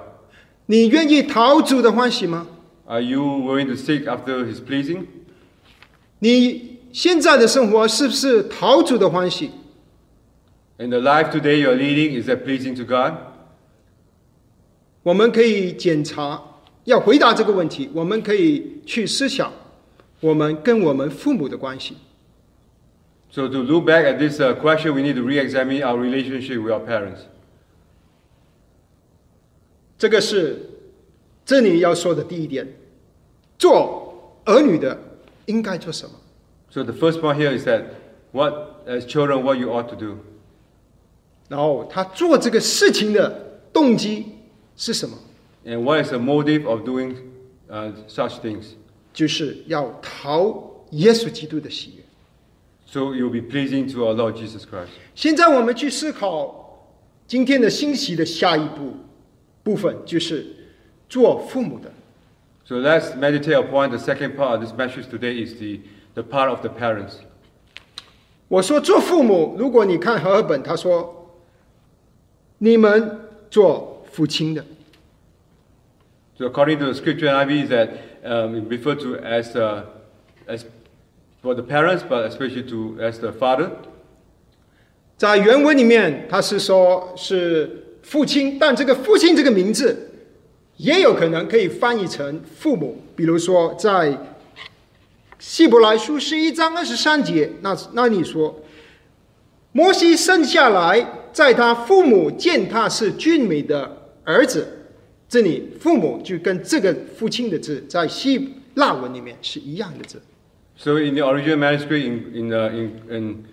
[0.66, 2.46] 你愿意讨主的欢喜吗？
[2.86, 5.06] Are you willing to seek after His pleasing?
[6.18, 9.50] 你现在的生活是不是讨主的欢喜？
[10.78, 13.14] In the life today you are leading, is that pleasing to God?
[15.02, 16.42] 我们可以检查，
[16.84, 19.52] 要回答这个问题，我们可以去思想
[20.20, 21.96] 我们跟我们父母的关系。
[23.30, 26.72] So to look back at this uh, question, we need to re-examine our relationship with
[26.72, 27.20] our parents.
[29.98, 30.68] 这个是
[31.44, 32.66] 这里要说的第一点，
[33.58, 34.98] 做儿女的
[35.46, 36.14] 应该做什么。
[36.70, 37.84] So the first point here is that
[38.32, 40.18] what, as children, what you ought to do.
[41.50, 44.26] 然后他做这个事情的动机
[44.76, 45.16] 是什么？
[45.64, 47.16] And what is the motive of doing
[47.68, 48.66] uh, such things?
[49.12, 52.02] 就是要讨耶稣基督的喜悦。
[52.86, 54.90] So you'll be pleasing to our Lord Jesus Christ.
[55.14, 56.88] 现在我们去思考
[57.26, 58.94] 今天的信息的下一步
[59.64, 60.46] 部分，就是
[61.08, 61.92] 做父母的。
[62.64, 65.80] So let's meditate upon the second part of this message today is the,
[66.14, 67.14] the part of the parents.
[68.48, 71.19] 我说做父母，如果你看和合本，他说
[72.63, 73.19] 你们
[73.49, 74.63] 做父亲的
[76.37, 77.89] ，So according to the scripture NIV is that
[78.23, 79.85] um, it referred to as, uh,
[80.47, 80.65] as
[81.41, 83.71] for the parents, but especially to as the father.
[85.17, 90.11] 在原文里面他是说是父亲，但这个父亲这个名字
[90.77, 93.01] 也有可能可以翻译成父母。
[93.15, 94.15] 比如说在
[95.39, 98.61] 希伯来书十一章二十三节，那那你说
[99.71, 104.66] 摩西生下来，在他父母见他是俊美的儿子，
[105.28, 110.20] 这里父母就跟这个父亲的字在希腊文里面是一样的字。
[110.78, 113.44] So in the original manuscript in in uh, in in,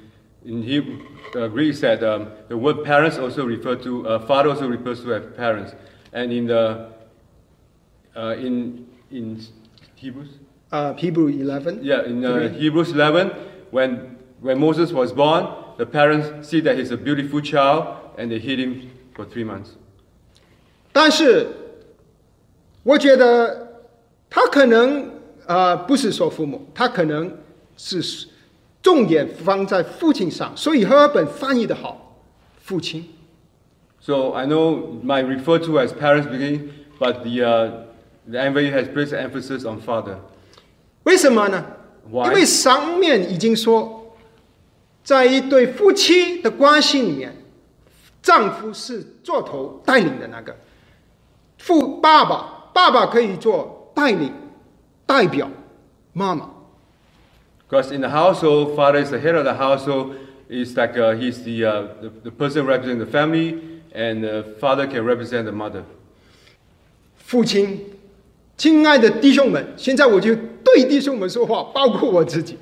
[0.46, 0.98] in Hebrew,
[1.36, 5.14] uh, Greek said um, the word parents also refer to uh, father also refers to
[5.14, 5.74] as parents,
[6.12, 6.90] and in the
[8.16, 9.40] uh, in in
[9.96, 10.28] Hebrews,
[10.70, 13.32] 啊、p Hebrew eleven， yeah, in uh, Hebrews 11,
[13.72, 15.48] when when Moses was born,
[15.79, 17.87] the parents see that he's a beautiful child
[18.19, 19.71] and they hit him for three months.
[20.93, 21.47] 但是，
[22.83, 23.85] 我觉得
[24.29, 25.07] 他可能
[25.47, 27.33] 啊、呃、不是说父母，他可能
[27.77, 28.29] 是
[28.83, 32.21] 重点放在父亲上，所以赫本翻译的好，
[32.61, 33.09] 父亲。
[34.01, 37.71] So I know my refer to as parents beginning, but the uh,
[38.29, 40.17] the NIV has placed emphasis on father.
[41.05, 41.65] 为什么呢？
[42.11, 43.98] 因为上面已经说
[45.09, 47.35] 在一对夫妻的关系里面，
[48.21, 50.55] 丈夫是做头带领的那个，
[51.57, 54.31] 父爸爸爸爸可以做带领、
[55.07, 55.51] 代表
[56.13, 56.51] 妈妈。
[57.67, 60.11] Because in the household, father is the head of the household.
[60.51, 64.87] It's like uh, he's the, uh, the the person representing the family, and the father
[64.87, 65.85] can represent the mother.
[67.17, 67.81] 父亲，
[68.59, 72.59] 亲爱的弟兄们，现在我就对弟兄们说话，包括我自己。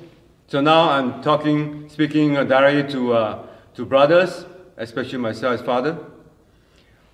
[0.48, 3.38] So now I'm talking, speaking uh, directly to uh,
[3.74, 4.44] to brothers,
[4.76, 5.96] especially myself as father.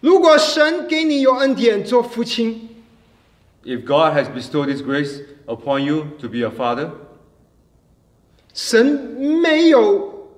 [0.00, 2.68] 如果神给你有恩典做父亲，
[3.64, 6.90] If God has bestowed His grace upon you to be a father,
[8.54, 10.30] 神没有，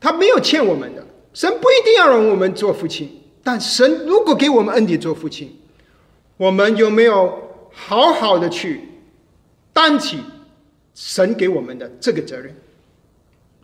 [0.00, 5.58] 他没有欠我们的，神不一定要让我们做父亲，但神如果给我们恩典做父亲，
[6.36, 8.88] 我们有没有好好的去
[9.72, 10.18] 担起
[10.96, 12.54] 神给我们的这个责任？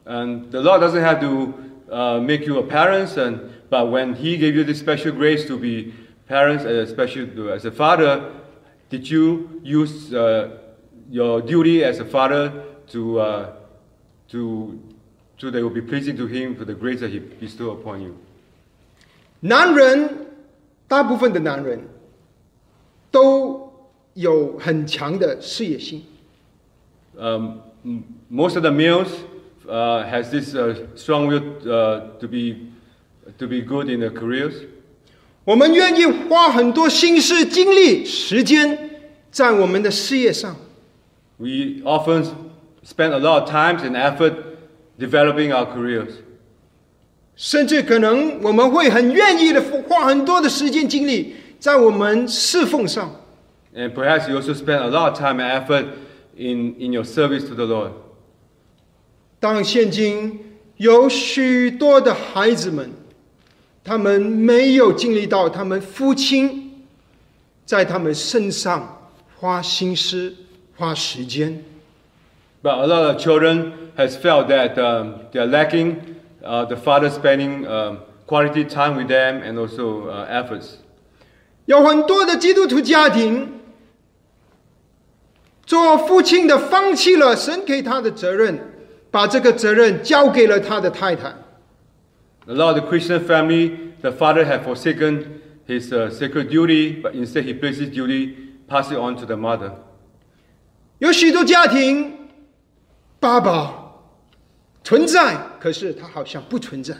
[0.06, 1.54] and the Lord doesn't have to
[1.90, 5.58] uh, make you a parent, and but when He gave you this special grace to
[5.58, 5.92] be
[6.26, 8.22] parents, uh, especially to- as a father,
[8.90, 10.48] did you use uh,
[11.10, 12.50] your duty as a father
[12.92, 13.46] to uh,
[14.30, 14.78] to
[15.38, 18.00] so that it will be pleasing to Him for the grace that He bestowed upon
[18.00, 18.14] you?
[19.40, 20.26] 男人，
[20.88, 21.80] 大部分的男人
[23.10, 23.72] 都
[24.14, 26.02] 有很强的事业心，
[27.18, 29.08] Um, m- most of the males
[29.68, 32.70] uh, has this uh, strong will uh, to be
[33.38, 34.66] to be good in their careers.
[35.44, 38.90] 我们愿意花很多心思、精力、时间
[39.30, 40.54] 在我们的事业上。
[41.38, 42.24] We often
[42.84, 44.34] spend a lot of time and effort
[44.98, 46.10] developing our careers.
[47.34, 53.10] 甚至可能我们会很愿意的花很多的时间精力在我们侍奉上，
[53.74, 55.84] And perhaps you also spend a lot of time and effort
[56.36, 57.92] in, in your service to the Lord.
[59.40, 60.40] 当现今
[60.76, 62.90] 有许多的孩子们，
[63.84, 66.84] 他们没有经历到他们父亲
[67.64, 70.34] 在他们身上花心思、
[70.76, 71.62] 花时间，
[72.62, 77.66] But a lot of children has felt that um, they're lacking uh, the father spending
[77.66, 80.78] um, quality time with them and also uh, efforts.
[81.66, 83.60] 有很多的基督徒家庭，
[85.64, 88.58] 做父亲的放弃了神给他的责任，
[89.10, 91.28] 把这个责任交给了他的太太。
[92.46, 97.12] A lot of the Christian family, the father had forsaken his uh, sacred duty, but
[97.12, 98.34] instead he placed his duty,
[98.66, 99.72] pass it on to the mother.
[100.98, 102.12] 有许多家庭，
[103.20, 103.94] 爸爸
[104.82, 106.94] 存在，可是他好像不存在。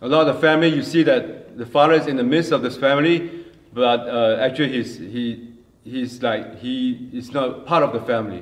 [0.00, 1.24] A lot of the family, you see that
[1.56, 3.30] the father is in the midst of this family,
[3.74, 5.53] but uh, actually he's, he,
[5.85, 8.41] he's like he is not part of the family.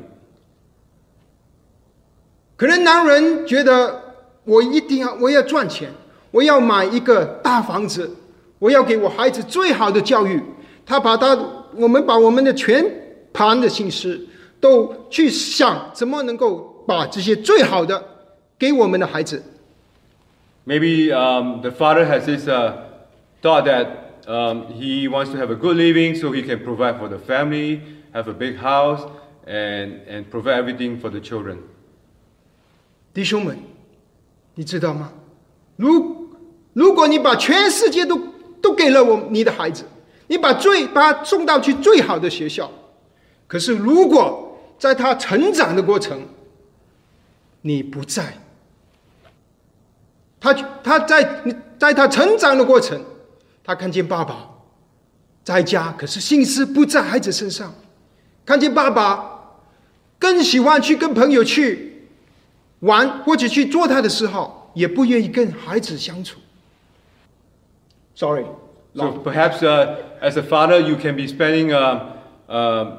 [2.56, 4.16] 可能男人觉得
[4.46, 5.92] 我一定要我要赚钱，
[6.32, 8.10] 我要买一个大房子，
[8.60, 10.42] 我要给我孩子最好的教育。
[10.86, 11.38] 他把他
[11.76, 12.86] 我们把我们的全
[13.32, 14.20] 盘的心思
[14.60, 18.04] 都去想怎么能够把这些最好的
[18.60, 19.42] 给我们的孩子。
[20.66, 22.74] Maybe um, the father has this uh,
[23.42, 23.88] thought that
[24.28, 27.82] um, he wants to have a good living so he can provide for the family,
[28.14, 29.02] have a big house,
[29.46, 31.58] and, and provide everything for the children.
[33.14, 33.58] 弟兄们，
[34.56, 35.12] 你知道吗？
[35.76, 36.30] 如
[36.74, 38.20] 如果你把全世界都
[38.62, 39.84] 都给了我你的孩子，
[40.28, 42.72] 你把最把他送到去最好的学校，
[43.48, 46.28] 可是如果在他成长的过程，
[47.62, 48.38] 你不在，
[50.40, 51.44] 他他在
[51.78, 53.04] 在他成长的过程，
[53.65, 54.49] 他看见爸爸
[55.45, 57.75] 在家，可是心思不在孩子身上，
[58.45, 59.41] 看见爸爸
[60.19, 62.09] 更喜欢去跟朋友去
[62.81, 66.39] 玩或者去做他的时候，也不愿意跟孩子相处。
[68.15, 68.45] Sorry，
[68.95, 72.01] So perhaps uh, as a father, you can be spending uh,
[72.49, 72.93] uh,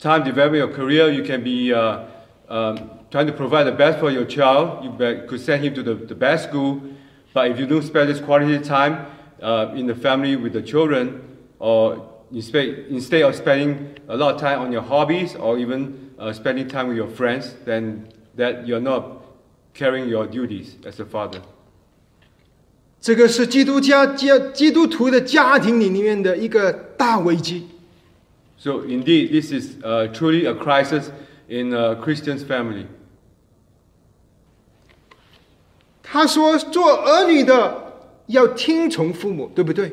[0.00, 1.10] time developing your career.
[1.10, 2.00] You can be uh,
[2.48, 2.78] um,
[3.10, 4.82] trying to provide the best for your child.
[4.82, 6.80] You be- could send him to the, the best school.
[7.32, 9.06] But if you don't spend this quality time
[9.42, 11.20] uh, in the family with the children,
[11.58, 16.10] or you spe- instead of spending a lot of time on your hobbies or even
[16.18, 19.22] uh, spending time with your friends, then that you're not
[19.74, 21.40] carrying your duties as a father.
[23.00, 27.68] 这个是基督家家基督徒的家庭里面的一个大危机。
[28.58, 31.10] So indeed, this is uh, truly a crisis
[31.46, 32.86] in a Christian's family.
[36.02, 37.79] 他说，做儿女的
[38.30, 39.92] 要听从父母，对不对？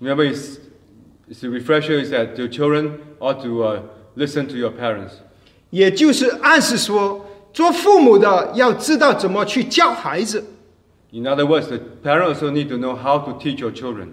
[0.00, 0.58] Remember, it's,
[1.28, 3.80] it's the refresher is that your children ought to uh,
[4.16, 5.12] listen to your parents.
[5.70, 10.44] 也就是暗示说，做父母的要知道怎么去教孩子。
[11.12, 14.08] In other words, the parent also need to know how to teach your children.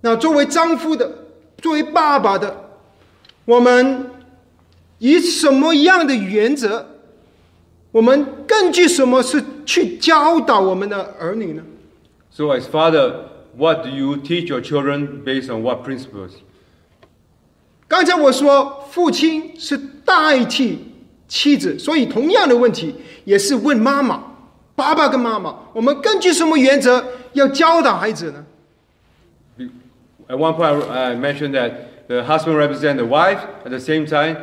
[0.00, 1.26] 那作为丈夫的，
[1.58, 2.70] 作为爸爸的，
[3.44, 4.10] 我们
[4.98, 6.86] 以什么样的原则？
[7.90, 11.62] 我们根据什么是去教导我们的儿女呢？
[12.30, 16.32] So, as father, what do you teach your children based on what principles?
[17.88, 20.78] 刚才我说，父亲是代替
[21.28, 22.94] 妻子，所以同样的问题
[23.24, 24.22] 也是问妈妈、
[24.74, 27.04] 爸爸跟妈妈，我们根据什么原则
[27.34, 28.46] 要教导孩子呢？
[30.28, 33.40] At one point, I I mentioned that the husband represents the wife.
[33.66, 34.38] At the same time,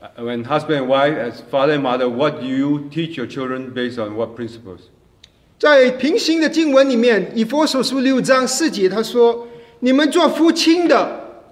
[0.00, 3.74] uh, when husband and wife, as father and mother, what do you teach your children
[3.74, 4.88] based on what principles?
[5.59, 9.45] 在平行的经文里面，以佛所书六章四节，他说
[9.81, 11.43] ：“你们做父亲的，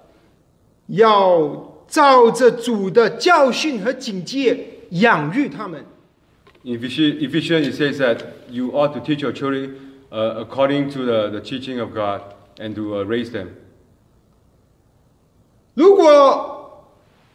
[0.86, 4.58] 要照着主的教训和警戒
[4.92, 5.84] 养育他们。
[6.64, 9.74] Ephesians, it says that you ought to teach your children
[10.10, 12.22] uh, according to the, the teaching of God
[12.58, 13.48] and to uh, raise them.
[15.74, 16.86] 如果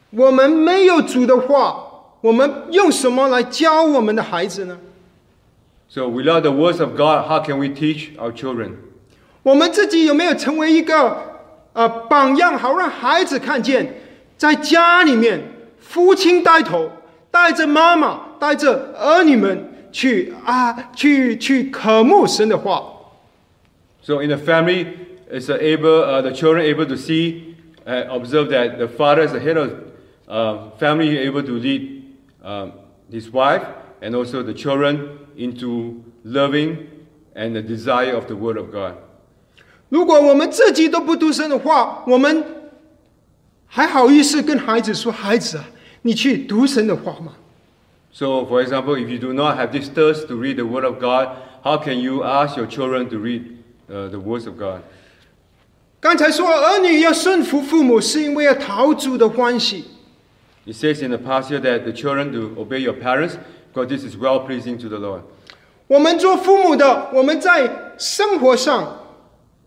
[0.10, 1.86] 我们没有主的话，
[2.22, 4.80] 我们用什么来教我们的孩子呢？
[5.93, 8.73] So, without the words of God, how can we teach our children?
[9.43, 11.17] 我们自己有没有成为一个
[11.73, 13.95] 呃榜样，好让孩子看见，
[14.37, 15.41] 在家里面
[15.79, 16.91] 父亲带头，
[17.31, 22.83] 带着妈妈，带着儿女们去啊，去去渴慕神的话。
[24.03, 24.87] So, in the family,
[25.31, 27.55] is uh, able uh, the children able to see,
[27.87, 29.71] uh, observe that the father is the head of
[30.27, 32.03] uh, family, able to lead
[32.43, 32.73] um,
[33.11, 33.63] his wife
[34.01, 36.87] and also the children into loving
[37.35, 38.95] and the desire of the Word of God.
[39.89, 42.45] 如果我们自己都不读神的话，我们
[43.67, 45.65] 还好意思跟孩子说：“孩子啊，
[46.03, 47.33] 你去读神的话吗？”
[48.13, 50.99] So, for example, if you do not have this thirst to read the Word of
[50.99, 51.29] God,
[51.63, 54.81] how can you ask your children to read uh, the words of God?
[56.01, 59.85] 刚才说儿女要顺服父母，是因为要讨主的欢喜。
[60.67, 63.37] It says in the past here that the children to obey your parents
[63.73, 65.21] because this is well pleasing to the Lord.
[65.87, 69.05] 我们做父母的，我们在生活上，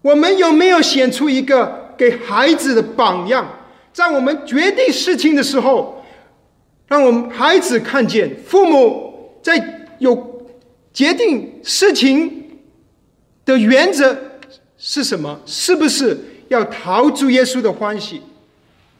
[0.02, 3.48] 我们有没有显出一个给孩子的榜样？
[3.92, 6.04] 在我们决定事情的时候，
[6.88, 10.46] 让我们孩子看见父母在有
[10.94, 12.60] 决定事情
[13.44, 14.18] 的原则
[14.78, 15.40] 是什么？
[15.46, 16.18] 是不是
[16.50, 18.22] 要讨主耶稣的欢喜？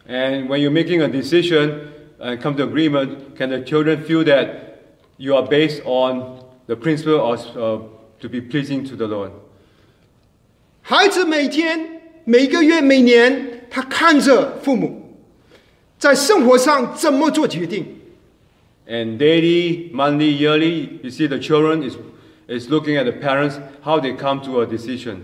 [0.08, 1.72] And when you're making a decision
[2.18, 4.65] and come to agreement, can the children feel that
[5.18, 7.78] you are based on the principle of uh,
[8.20, 9.30] to be pleasing to the Lord?
[10.82, 15.16] 孩子每天、每个月、每年 他看着父母
[15.98, 17.86] 在生活上怎么做决定。
[18.86, 21.96] And daily, monthly, yearly, you see the children is,
[22.48, 25.18] is looking at the parents, how they come to a decision.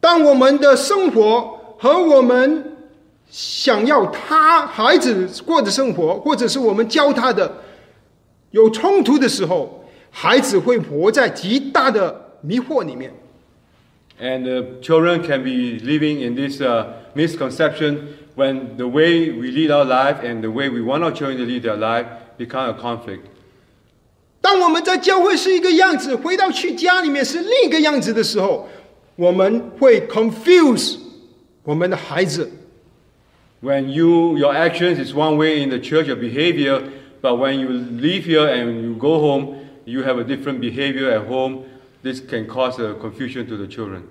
[0.00, 2.76] 当我们的生活和我们
[3.28, 7.64] 想要他孩子过的生活，或者是我们教他的
[8.50, 13.12] 有冲突的时候，孩子会活在极大的迷惑里面。
[14.18, 17.98] And the children can be living in this uh, misconception
[18.34, 21.44] when the way we lead our life and the way we want our children to
[21.44, 22.06] lead their life
[22.38, 23.20] become a conflict.
[24.40, 28.68] 当我们在教会是一个样子，回到去家里面是另一个样子的时候，
[29.16, 30.96] 我们会 confuse
[31.64, 32.50] 我们的孩子。
[33.60, 36.80] When you, your actions is one way in the church, your behavior,
[37.20, 41.26] but when you leave here and you go home, you have a different behavior at
[41.26, 41.64] home.
[42.02, 44.02] This can cause a confusion to the children.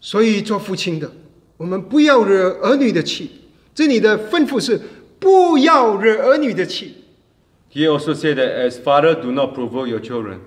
[0.00, 1.10] 所以做父亲的，
[1.56, 3.30] 我们不要惹儿女的气。
[3.74, 4.80] 这里的吩咐是
[5.18, 6.94] 不要惹儿女的气。
[7.72, 10.38] He also said that as father, do not provoke your children.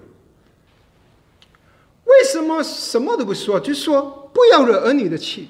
[2.06, 5.50] 为什么什么都不说，就说不要惹儿女的气？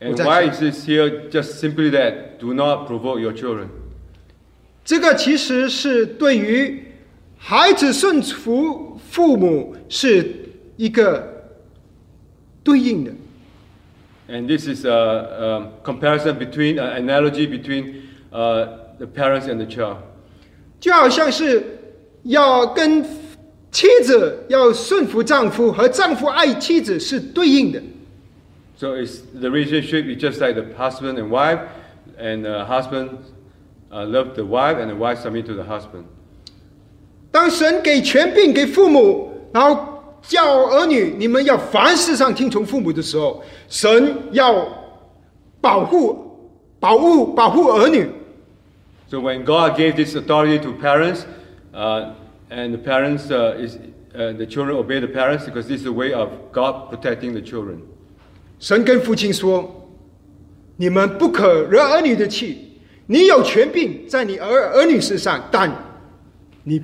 [0.00, 2.38] And 我在 why 想 is this here just simply that?
[2.38, 3.68] Do not provoke your children.
[4.83, 6.83] 这个其实是对于
[7.37, 11.51] 孩子顺服父母是一个
[12.63, 13.11] 对应的。
[14.27, 19.97] And this is a, um comparison between, an analogy between uh, the parents and the child.
[20.79, 21.63] 就好像是
[22.23, 23.03] 要跟
[23.71, 27.81] 妻子要顺服丈夫，和丈夫爱妻子是对应的。
[28.77, 31.59] So it's, the relationship is just like the husband and wife,
[32.17, 33.09] and the husband
[33.90, 36.04] uh, love the wife, and the wife submit to the husband.
[37.30, 44.66] 当神给权柄给父母，然后教儿女，你们要凡事上听从父母的时候，神要
[45.60, 46.50] 保护、
[46.80, 48.08] 保护、保护儿女。
[49.08, 51.20] So when God gave this authority to parents,
[51.72, 52.14] uh,
[52.50, 53.76] and the parents uh, is
[54.14, 57.40] uh, the children obey the parents because this is a way of God protecting the
[57.40, 57.82] children.
[58.58, 62.69] 神跟父亲说：“你们不可惹儿女的气，
[63.07, 65.71] ”你有权柄在你儿儿女身上，但
[66.63, 66.81] 你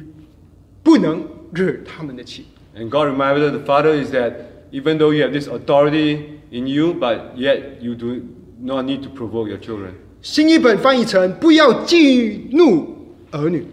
[0.84, 2.46] 不能惹他们的气。
[2.76, 4.34] And God reminded the father is that
[4.72, 8.22] even though you have this authority in you, but yet you do
[8.62, 9.92] not need to provoke your children.
[10.22, 13.66] 新一本翻译成“不要激怒儿女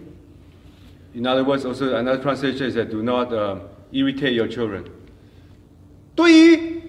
[1.13, 4.83] In other words, also another translation is that do not um, irritate your children.
[6.15, 6.81] ”。对于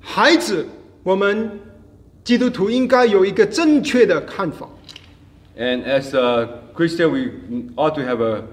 [0.00, 0.66] 孩子，
[1.02, 1.60] 我们
[2.24, 4.68] 基督徒应该有一个正确的看法。
[5.56, 8.44] And as a Christian, we ought to have a,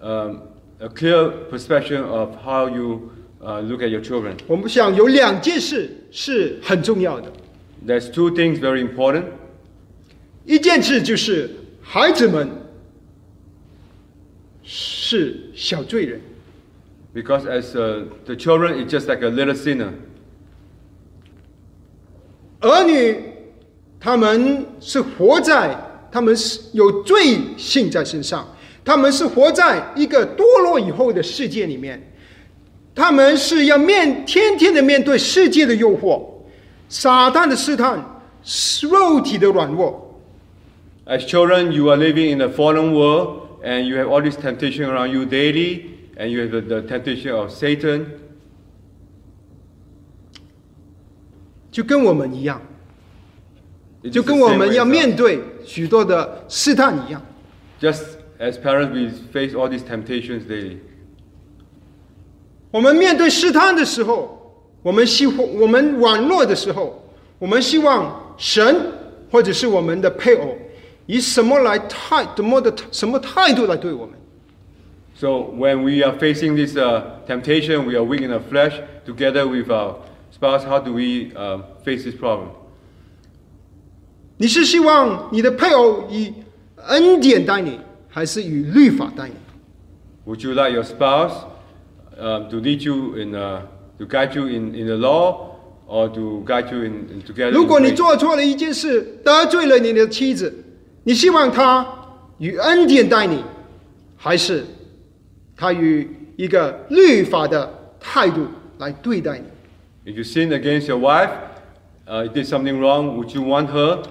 [0.00, 0.42] um,
[0.80, 3.10] a clear perception of how you
[3.40, 4.36] uh, look at your children.
[4.46, 7.32] 我们想有两件事是很重要的
[7.86, 9.24] ，There's two things very important.
[10.44, 11.50] 一件事就是
[11.80, 12.48] 孩子们
[14.62, 16.20] 是小罪人。
[17.14, 19.92] Because as uh, the children, it's just like a little sinner.
[22.62, 23.16] 儿女
[24.00, 25.76] 他们是活在，
[26.10, 28.46] 他们是有罪性在身上，
[28.84, 32.12] 他们是活在一个堕落以后的世界里面，
[32.94, 36.22] 他们是要面天天的面对世界的诱惑，
[36.88, 38.20] 撒旦的试探，
[38.90, 40.20] 肉体的软弱。
[41.06, 45.10] As children, you are living in a fallen world, and you have all this temptation around
[45.12, 45.82] you daily,
[46.16, 48.06] and you have the, the temptation of Satan.
[51.71, 52.61] 就跟我们一样，
[54.03, 55.17] It's 就 just 跟 the 我 same 们 way 要 as 面 us.
[55.17, 57.21] 对许多的试探一样。
[57.79, 58.03] Just
[58.39, 60.77] as parents, we face all these temptations daily.
[62.71, 67.03] 我们面对试探的时候，我们希望我们软弱的时候，
[67.39, 68.91] 我们希望神
[69.31, 70.55] 或者是我们的配偶
[71.05, 74.13] 以什么来态怎么的什么态度来对我们？
[75.15, 78.79] So when we are facing this uh, temptation, we are weak in our flesh.
[79.05, 79.95] Together with our
[80.42, 82.48] spouse, how do we um, face this problem?
[84.38, 86.32] 你是希望你的配偶以
[86.88, 87.78] 恩典待你，
[88.08, 89.34] 还是以律法待你
[90.26, 91.44] ？Would you like your spouse
[92.18, 93.60] um, to lead you in, uh,
[93.98, 95.52] to guide you in, in the law,
[95.86, 97.52] or to guide you in, in together?
[97.52, 100.52] 如果你做错了一件事，得罪了你的妻子，
[101.04, 101.86] 你希望他
[102.38, 103.44] 以恩典待你，
[104.16, 104.64] 还是
[105.56, 109.44] 他以一个律法的态度来对待你？
[110.05, 111.29] If you sin against your wife,
[112.07, 114.01] uh, you did something wrong, would you want her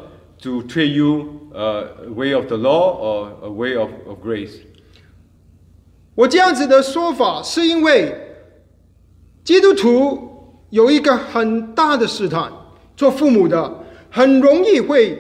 [0.43, 4.61] to treat you uh, a way of the law or a way of, of grace?
[6.15, 8.15] 我这样子的说法，是因为
[9.45, 12.51] 基督徒有一个很大的试探，
[12.97, 15.19] 做父母的很容易会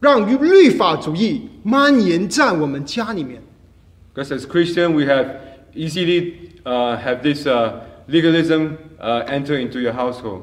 [0.00, 3.42] 让律法主义蔓延在我们家里面。
[4.14, 5.36] Because as Christian, we have
[5.74, 10.41] easily uh, have this uh, legalism uh, enter into your household.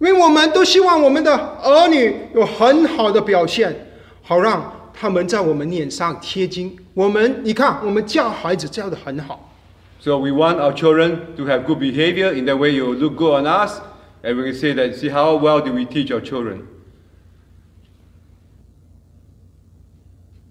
[0.00, 3.74] 因为我们都希望我们的儿女有很好的表现，
[4.22, 6.76] 好让他们在我们脸上贴金。
[6.92, 9.52] 我们你看，我们教孩子教的很好
[10.00, 12.32] ，So we want our children to have good behavior.
[12.32, 13.80] In that way, you look good on us,
[14.22, 14.94] and we can say that.
[14.94, 16.62] See how well do we teach our children?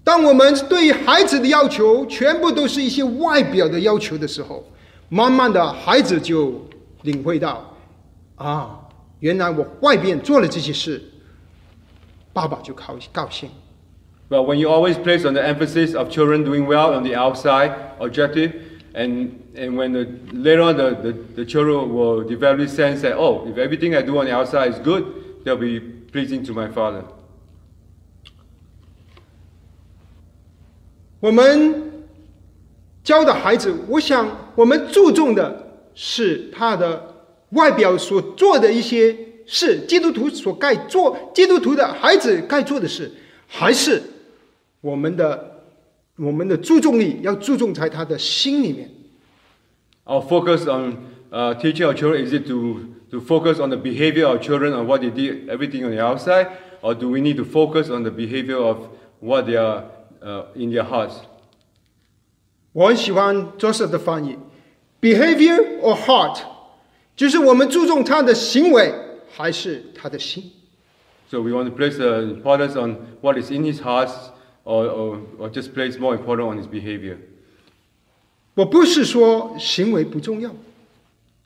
[0.04, 4.66] 当我们对孩子的要求全部都是一些外表的要求的时候，
[5.13, 6.67] 慢慢的孩子就
[7.03, 7.77] 领会到，
[8.37, 8.79] 啊，
[9.21, 11.03] 原来我外边做了这些事，
[12.33, 13.51] 爸爸就高高兴。
[14.29, 17.73] But when you always place on the emphasis of children doing well on the outside
[17.99, 18.53] objective,
[18.93, 23.17] and and when the, later on the, the, the children will develop this sense that
[23.17, 25.05] oh, if everything I do on the outside is good,
[25.45, 25.81] they'll be
[26.13, 27.05] pleasing to my father.
[31.21, 31.92] 我们
[33.04, 37.16] 教的孩子，我想我们注重的是他的
[37.50, 43.12] 外表所做的一些事，基督徒所该做，基督徒的孩子该做的事，
[43.48, 44.02] 还是
[44.82, 45.62] 我们的
[46.16, 48.90] 我们的注重力要注重在他的心里面。
[50.06, 50.98] Our focus on
[51.32, 52.80] uh, teaching our children is it to,
[53.12, 56.48] to focus on the behavior of children on what they did, everything on the outside,
[56.82, 58.90] or do we need to focus on the behavior of
[59.20, 59.86] what they are
[60.22, 61.16] uh, in their hearts?
[62.73, 64.37] 我很喜欢 Joseph 的翻译，
[65.01, 66.41] behavior or heart，
[67.17, 68.95] 就是我们注重他的行为
[69.31, 70.53] 还是他的心。
[71.31, 74.11] So we want to place the importance on what is in his heart,
[74.65, 77.17] or, or, or just place more important on his behavior.
[78.55, 80.51] 我不是说行为不重要，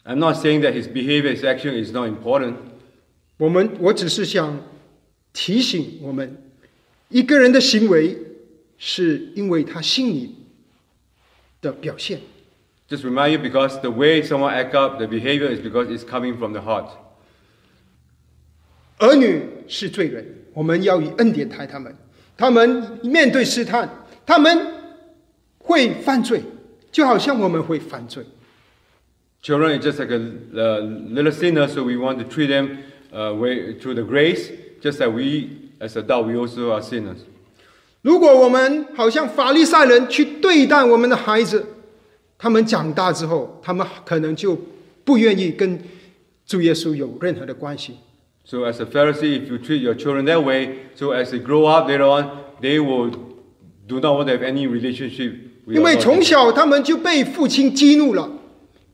[0.05, 2.55] I'm not saying that his behavior, his action is not important.
[3.39, 4.61] 我们我只是想
[5.33, 6.37] 提醒我们，
[7.09, 8.18] 一个人的行为
[8.78, 10.35] 是因为他心里
[11.61, 12.20] 的表现。
[12.89, 16.37] Just remind you because the way someone act up, the behavior is because it's coming
[16.37, 16.91] from the heart.
[18.99, 21.97] 儿女是罪人，我们要以恩典待他们。
[22.37, 23.89] 他们面对试探，
[24.26, 24.59] 他们
[25.59, 26.43] 会犯罪，
[26.91, 28.24] 就好像我们会犯罪。
[29.43, 30.80] Children is just like a uh,
[31.12, 32.78] little sinner, so we want to treat them
[33.12, 37.18] uh, way, through the grace, just like we, as adults, we also are sinners.
[38.02, 41.66] 如果我们好像法利赛人去对待我们的孩子，
[42.38, 44.58] 他们长大之后，他们可能就
[45.04, 45.80] 不愿意跟
[46.45, 47.98] 主耶稣有任何的关系。
[48.45, 51.89] So as a Pharisee, if you treat your children that way, so as they grow up
[51.89, 52.30] later on,
[52.62, 53.12] they will
[53.88, 55.34] do not want to have any relationship
[55.66, 58.32] 因为从小他们就被父亲激怒了，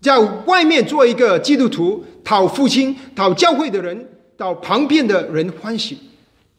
[0.01, 5.99] 在外面做一个基督徒，讨父亲、讨教会的人、讨旁边的人欢喜。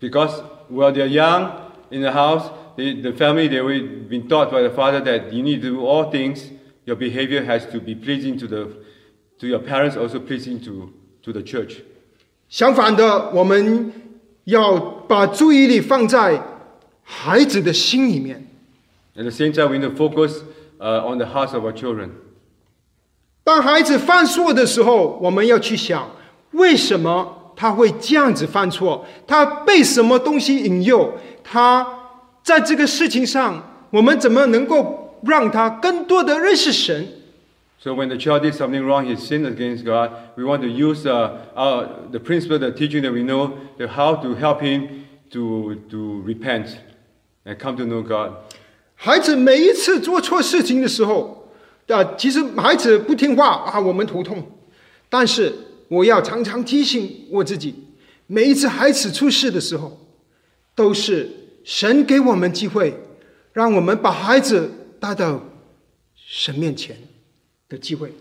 [0.01, 0.31] Because
[0.71, 1.51] while they're young
[1.92, 5.42] in the house, they, the family, they were been taught by the father that you
[5.44, 6.52] need to do all things.
[6.86, 8.68] Your behavior has to be pleasing to the
[9.40, 10.92] to your parents, also pleasing to,
[11.24, 11.84] to the church.
[12.50, 13.92] 相反的，我们
[14.46, 14.78] 要
[15.08, 16.42] 把注意力放在
[17.04, 18.48] 孩子的心里面。
[19.16, 20.42] At the same time, we need to focus
[20.80, 22.10] uh, on the hearts of our children.
[23.44, 26.10] 当孩子犯错的时候，我们要去想，
[26.52, 29.06] 为什么他会这样子犯错？
[29.28, 31.14] 他被什么东西引诱？
[31.45, 31.87] 他
[32.43, 37.07] 在这个事情上，我们怎么能够让他更多的认识神
[37.81, 40.11] ？So when the child did something wrong, he sinned against God.
[40.37, 44.17] We want to use uh, our, the principle, the teaching that we know, the how
[44.23, 46.79] to help him to, to repent
[47.45, 48.33] and come to know God.
[48.97, 51.51] 孩子每一次做错事情的时候，
[51.89, 54.43] 啊，其实孩子不听话啊，我们头痛。
[55.11, 55.53] 但是
[55.89, 57.75] 我要常常提醒我自己，
[58.27, 59.99] 每一次孩子出事的时候，
[60.76, 61.30] 都是
[61.64, 62.94] 神给我们机会，
[63.54, 65.42] 让我们把孩子带到
[66.16, 66.96] 神面前
[67.68, 68.12] 的机会。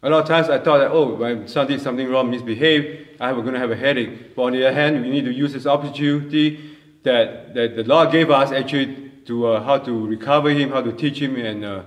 [0.00, 3.42] A lot of times I thought that, oh, when son did something wrong, misbehaved, I'm
[3.42, 4.36] going to have a headache.
[4.36, 6.58] But on the other hand, we need to use this opportunity
[7.02, 10.92] that, that the Lord gave us actually to uh, how to recover him, how to
[10.92, 11.82] teach him, and uh,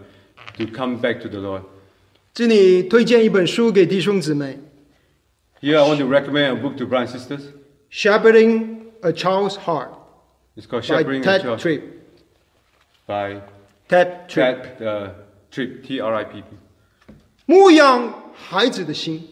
[0.58, 1.62] to come back to the Lord.
[2.34, 4.58] 这里推荐一本书给弟兄姊妹，
[5.62, 7.42] Here I want to recommend a book to brothers and sisters.
[7.42, 9.92] 《Shepherding a Child's Heart
[10.57, 11.83] It's called》Shepherding Ted Child Tripp。
[13.07, 13.41] by
[13.89, 15.11] Ted Tripp，Ted uh,
[15.51, 16.47] Tripp, T-R-I-P-P.
[17.47, 19.29] 牧养孩子的心。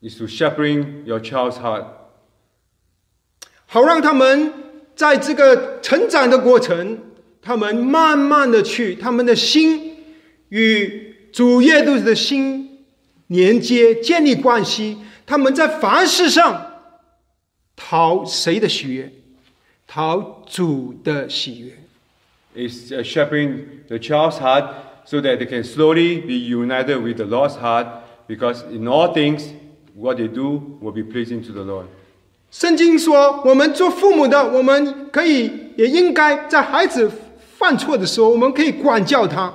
[0.00, 1.84] Is to shepherding your child's heart
[3.66, 4.52] 好让他们
[4.94, 7.00] 在这个成长的过程，
[7.42, 10.04] 他们慢慢的去他们的心
[10.50, 12.86] 与主耶稣的心
[13.26, 14.98] 连接，建立关系。
[15.26, 16.80] 他们在凡事上
[17.74, 19.12] 讨谁的喜悦？
[19.87, 21.73] 讨主的喜悦。
[22.55, 24.65] It's uh, shaping the child's heart
[25.05, 27.87] so that they can slowly be united with the Lord's heart
[28.27, 29.47] because in all things,
[29.95, 31.85] what they do will be pleasing to the Lord.
[32.51, 37.11] 圣经说，我们做父母的，我们可以也应该在孩子
[37.57, 39.51] 犯错的时候，我们可以管教他。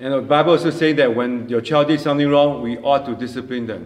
[0.00, 3.12] And the Bible also saying that when your child did something wrong, we ought to
[3.12, 3.80] discipline them.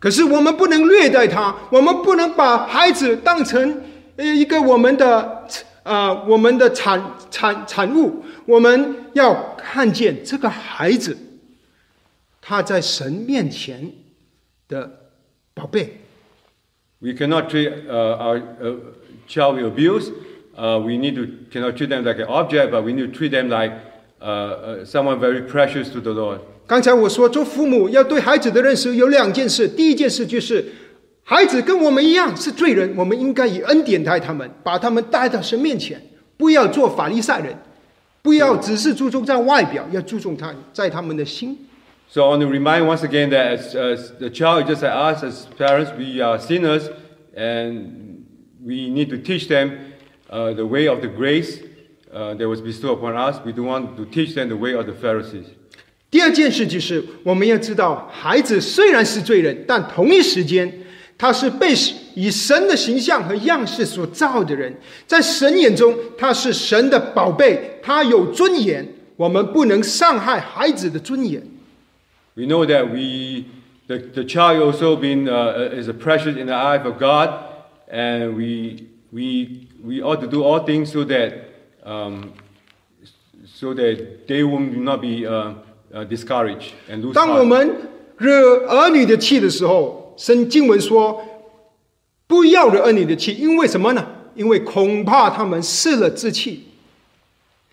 [0.00, 3.82] 可是我们不能虐待他，我们不能把孩子当成
[4.17, 5.47] 呃一个我们的
[5.83, 7.01] 呃我们的产
[7.31, 8.23] 产产物。
[8.45, 11.17] 我们要看见这个孩子，
[12.41, 13.91] 他在神面前
[14.69, 14.89] 的
[15.53, 15.97] 宝贝。
[16.99, 18.75] We cannot treat uh, our uh,
[19.27, 20.09] child with abuse.
[20.55, 23.31] Uh, we need to cannot treat them like an object, but we need to treat
[23.31, 23.73] them like
[24.21, 26.39] uh, uh, someone very precious to the Lord.
[26.65, 29.67] 刚才我说，做父母要对孩子的认识有两件事。
[29.67, 30.65] 第一件事就是，
[31.29, 36.01] 孩子跟我们一样是罪人，我们应该以恩典待他们，把他们带到神面前，
[36.37, 37.53] 不要做法利赛人，
[38.21, 41.67] 不要只是注重在外表，要注重他在他们的心。
[42.09, 45.45] So I want to remind once again that as, as the child, just like us as
[45.57, 46.83] parents, we are sinners,
[47.35, 48.23] and
[48.65, 49.71] we need to teach them
[50.29, 51.59] uh, the way of the grace
[52.13, 53.41] uh, that was bestowed upon us.
[53.45, 55.47] We don't want to teach them the way of the Pharisees.
[56.09, 60.71] 第二件事就是，我们要知道，孩子虽然是罪人，但同一时间，
[61.16, 61.72] 他是被
[62.14, 64.74] 以神的形象和样式所造的人，
[65.06, 68.86] 在神眼中，他是神的宝贝，他有尊严。
[69.16, 71.40] 我们不能伤害孩子的尊严。
[72.34, 73.44] We know that we,
[73.86, 77.28] the, the child also been, uh, is a precious in the eye of God,
[77.88, 81.34] and we, we, we ought to do all things so that,
[81.84, 82.32] um,
[83.46, 85.52] so that they will not be uh,
[85.94, 87.46] uh, discouraged and lose 当我 heart.
[87.46, 87.76] 们
[88.16, 91.23] 惹儿女的气的时候， 圣经文说，
[92.27, 94.05] 不要惹儿女的气，因为什么呢？
[94.35, 96.65] 因为恐怕他们失了志气。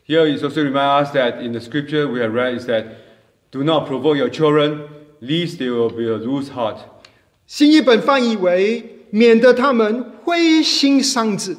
[0.06, 2.84] Here is also remind us that in the scripture we have read is that
[3.50, 4.82] do not provoke your children,
[5.20, 6.76] lest they will be a loose heart.
[7.46, 11.56] 新一本翻译为，免得他们灰心丧志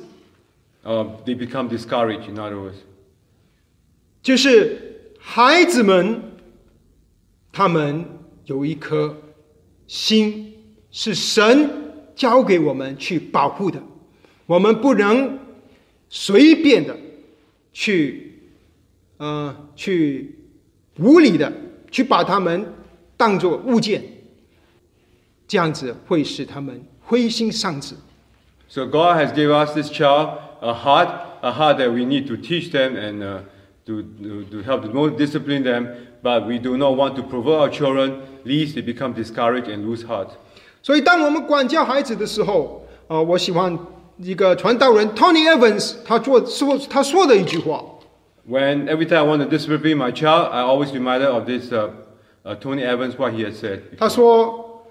[0.84, 2.76] ，Uh, they become discouraged, in other words.
[4.22, 6.22] 就是孩子们，
[7.52, 8.06] 他们
[8.46, 9.18] 有一颗
[9.88, 10.55] 心
[10.95, 11.71] 是神
[12.15, 13.81] 交给我们去保护的，
[14.47, 15.39] 我们不能
[16.09, 16.97] 随便的
[17.73, 18.35] 去，
[19.19, 20.37] 呃，去
[20.99, 21.53] 无理的
[21.91, 22.67] 去把他们
[23.17, 24.03] 当作物件，
[25.47, 27.95] 这样子会使他们灰心丧志。
[28.69, 31.09] So God has given us this child a heart,
[31.43, 33.39] a heart that we need to teach them and uh,
[33.87, 35.89] to, to, to help them, more discipline them.
[36.23, 40.03] But we do not want to provoke our children, lest they become discouraged and lose
[40.03, 40.37] heart.
[40.86, 43.76] 所以，当我们管教孩子的时候，啊、我喜欢
[44.20, 47.84] 一个传道人 Tony Evans 他做说他说的一句话
[48.48, 51.90] ，When every time I want to discipline my child, I always reminded of this uh,
[52.44, 53.80] uh, Tony Evans what he had said.
[53.98, 54.86] 他说，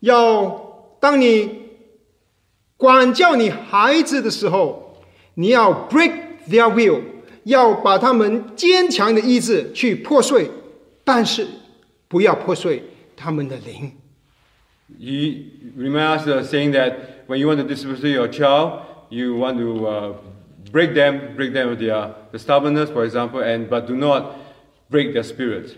[0.00, 1.50] 要当你
[2.78, 4.94] 管教你孩子的时候，
[5.34, 6.12] 你要 break
[6.48, 7.02] their will，
[7.44, 10.50] 要把他们坚强的意志去破碎，
[11.04, 11.46] 但是
[12.08, 12.82] 不要破碎
[13.14, 13.92] 他们的灵。
[14.96, 18.80] He reminds us saying that when you want to discipline your child,
[19.10, 20.16] you want to
[20.72, 24.36] break them, break them with their stubbornness, for example, and but do not
[24.90, 25.76] break their spirit.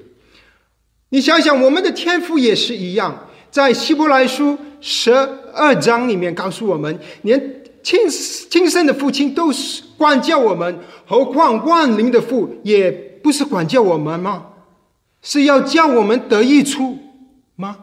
[1.11, 12.93] 你想想，我们的天赋也是一样，在希伯来书十二章里面告诉我们，连亲亲生的父亲都是管教我们，何况万灵的父也
[13.23, 14.47] 不是管教我们吗？
[15.21, 16.97] 是要叫我们得益处
[17.57, 17.77] 吗？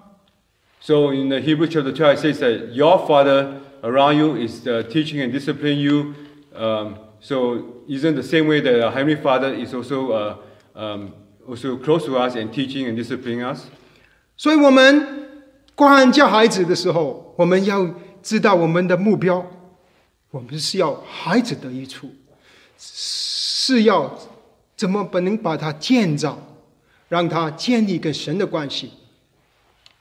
[0.86, 4.82] So in the Hebrew chapter 12, it says that your father around you is uh,
[4.90, 6.14] teaching and disciplining you.
[6.54, 10.36] Um, so isn't the same way that our heavenly Father is also uh,
[10.74, 11.14] um,
[11.46, 13.66] also close to us and teaching and disciplining us?
[14.36, 15.28] 所以，我们
[15.76, 19.46] 管教孩子的时候，我们要知道我们的目标，
[20.30, 22.10] 我们是要孩子得益处，
[22.76, 24.18] 是要
[24.76, 26.38] 怎么不能把他建造，
[27.08, 28.90] 让他建立跟神的关系。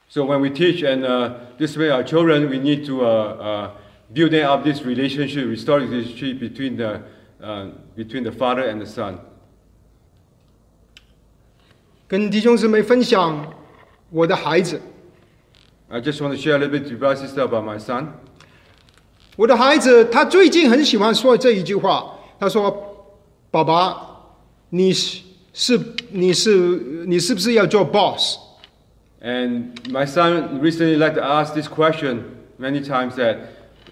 [0.08, 3.70] So when we teach and uh, discipline our children, we need to uh, uh,
[4.12, 7.00] build them up this relationship, restore this relationship between the
[7.42, 9.18] uh, between the father and the son.
[12.06, 13.54] 跟弟兄姊妹分享
[14.10, 14.78] 我的孩子，
[15.88, 18.08] I just want to share a little bit with brother and sister about my son.
[19.36, 23.96] 我的孩子他最近很喜欢说这一句话，他说：“爸爸，
[24.68, 25.22] 你是
[25.54, 26.50] 是你是
[27.06, 28.36] 你是不是要做 boss？”
[29.20, 32.24] And my son recently like to ask this question
[32.58, 33.36] many times that,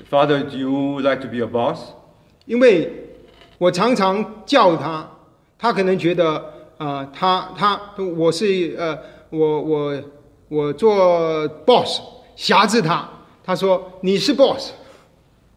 [0.08, 1.92] Father, do you like to be a boss?
[2.46, 2.90] 因为
[3.58, 5.08] 我常常叫他，
[5.58, 6.34] 他可能觉得
[6.78, 7.80] 啊、呃他他
[8.16, 8.98] 我是呃，
[9.30, 10.02] 我我
[10.48, 12.00] 我做 boss，
[12.34, 13.08] 辖制他。
[13.44, 14.72] 他说你是 boss，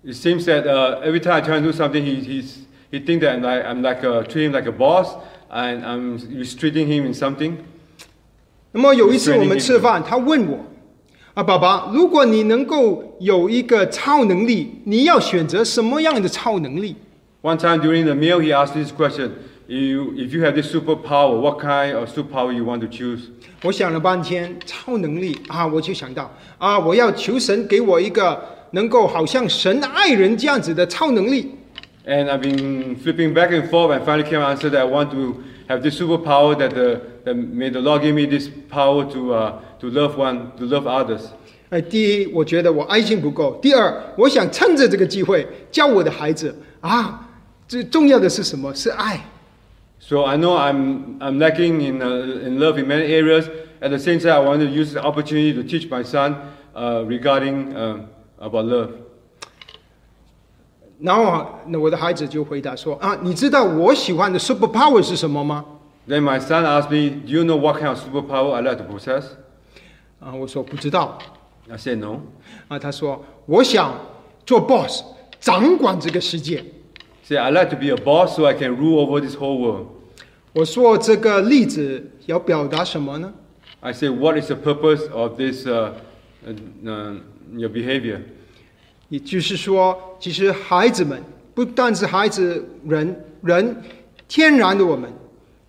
[0.03, 3.21] It seems that uh, every time I try to do something, he, he's, he thinks
[3.21, 5.15] that I'm like, I'm like a, treat him like a boss
[5.49, 7.63] and I'm restricting him in something.
[8.72, 10.58] 那么有一次我们吃饭，他问我
[11.34, 16.96] 啊，爸爸，如果你能够有一个超能力，你要选择什么样的超能力
[17.42, 19.30] ？One time during the meal, he asked this question
[19.68, 23.30] you, If you have this superpower, what kind of superpower you want to choose?
[23.62, 28.38] 我想了半天，超能力啊，我就想到啊，我要求神给我一个
[28.72, 31.52] 能够好像神爱人这样子的超能力。
[32.07, 35.81] And I've been flipping back and forth and finally came answer that I want to have
[35.81, 39.89] this superpower that, the, that may the Lord give me this power to, uh, to
[39.89, 41.29] love one, to love others.
[41.69, 47.27] 呃，第一，我觉得我爱心不够；第二，我想趁着这个机会教我的孩子啊，
[47.67, 48.73] 最重要的是什么？
[48.75, 49.19] 是爱。
[49.99, 53.45] So I know I'm, I'm lacking in, uh, in love in many areas.
[53.81, 56.35] At the same time, I want to use the opportunity to teach my son
[56.75, 58.07] uh, regarding um,
[58.37, 58.89] about love.
[60.99, 65.65] 然后啊，那我的孩子就回答说啊，你知道我喜欢的 super power 是什么吗？
[66.07, 68.83] Then my son asked me, Do you know what kind of superpower I like to
[68.83, 69.23] possess?
[70.19, 71.17] 啊，我说不知道。
[71.69, 72.21] I said, No.
[72.67, 73.93] 啊，他说我想
[74.45, 75.01] 做 boss，
[75.39, 76.63] 掌管这个世界。
[77.25, 79.57] He said, I like to be a boss so I can rule over this whole
[79.59, 79.87] world.
[80.53, 83.33] 我说这个例子要表达什么呢？
[83.79, 85.93] I said, What is the purpose of this uh,
[86.45, 86.55] uh,
[86.85, 87.17] uh,
[87.53, 88.21] your behavior?
[89.08, 91.22] 也就是说，其实孩子们
[91.54, 93.76] 不但是孩子人人
[94.26, 95.10] 天然的我们，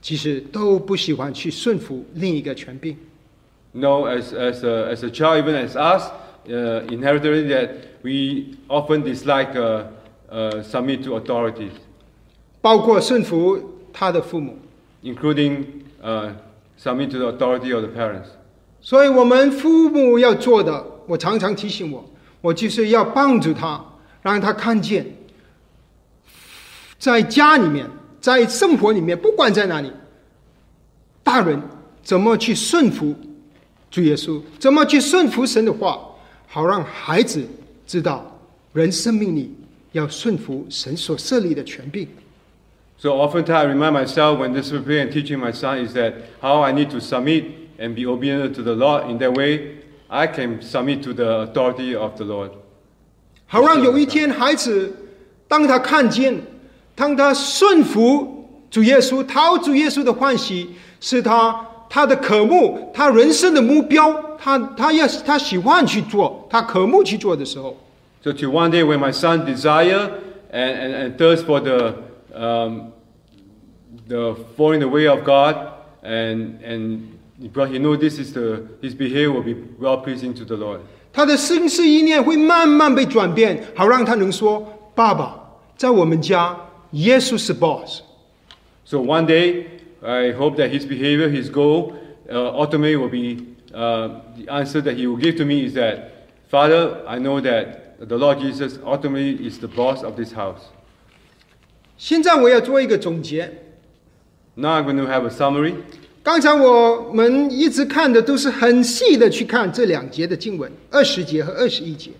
[0.01, 2.95] 其实都不喜欢去顺服另一个权柄。
[3.71, 6.09] No, as, as, a, as a child, even as us,
[6.47, 7.69] uh, inherited that
[8.01, 9.83] we often dislike uh,
[10.31, 11.71] uh, submit to authorities,
[12.61, 13.59] 包括顺服
[13.93, 14.57] 他的父母。
[15.01, 15.63] including
[16.03, 16.31] uh,
[16.77, 18.27] submit to the authority of the parents.
[18.81, 22.03] 所以，我们父母要做的，我常常提醒我，
[22.41, 23.83] 我就是要帮助他，
[24.21, 25.05] 让他看见，
[26.97, 27.85] 在家里面，
[28.21, 29.91] 在生活里面，不管在哪里，
[31.23, 31.61] 大人
[32.03, 33.15] 怎么去顺服
[33.91, 35.99] 主耶稣，怎么去顺服神的话，
[36.47, 37.45] 好让孩子
[37.85, 38.39] 知道，
[38.73, 39.53] 人生命里
[39.91, 42.07] 要顺服神所设立的权柄。
[42.97, 46.89] So oftentimes I remind myself when disciplining and teaching my son is that how I need
[46.89, 47.45] to submit
[47.79, 49.78] and be obedient to the law In that way,
[50.08, 52.50] I can submit to the authority of the Lord.
[53.46, 54.92] 好让有一天孩子，
[55.48, 56.40] 当他看见，
[56.94, 60.70] 当他顺服主耶稣，讨主耶稣的欢喜，
[61.00, 67.76] 是他他的渴慕，他人生的目标，他他要他喜欢去做，他渴慕去做的时候，
[68.22, 70.10] So to one day when my son desire
[70.50, 71.94] and, and, and thirst for the,
[72.34, 72.92] um,
[74.08, 75.56] the following the way of God
[76.02, 77.00] and, and
[77.40, 80.80] because he know this is the, his behavior will be well pleasing to the Lord.
[81.12, 85.38] 他的心思意念会慢慢被转变，好让他能说：“爸爸，
[85.76, 86.56] 在我们家，
[86.92, 88.00] 耶稣是 boss。”
[88.84, 89.66] So one day,
[90.02, 91.94] I hope that his behavior, his goal,
[92.28, 96.28] uh, ultimately will be uh, the answer that he will give to me is that,
[96.50, 100.70] Father, I know that the Lord Jesus ultimately is the boss of this house.
[101.96, 103.50] 现在我要做一个总结。
[104.56, 105.76] Now I'm going to have a summary.
[106.21, 112.11] 刚才我们一直看的都是很细的去看这两节的经文，二十节和二十一节。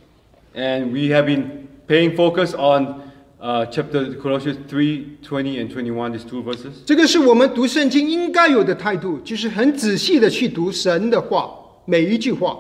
[0.55, 3.01] And we have been paying focus on
[3.39, 6.71] uh, chapter Colossians 3 20 and 21, these two verses.
[6.85, 11.51] 这个是我们读圣经应该有的态度，就是很仔细的去读神的话，
[11.85, 12.57] 每一句话。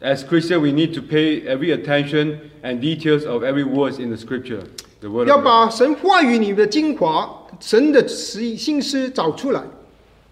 [0.00, 4.16] As Christians, we need to pay every attention and details of every words in the
[4.16, 4.60] scripture,
[5.00, 9.62] the word 要把神话语里的精华、神的思心思找出来。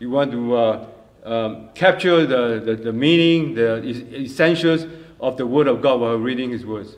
[0.02, 0.86] You want to uh,
[1.24, 3.76] um, capture the, the, the meaning, the
[4.16, 4.84] essentials
[5.20, 6.88] of the Word of God while reading His words.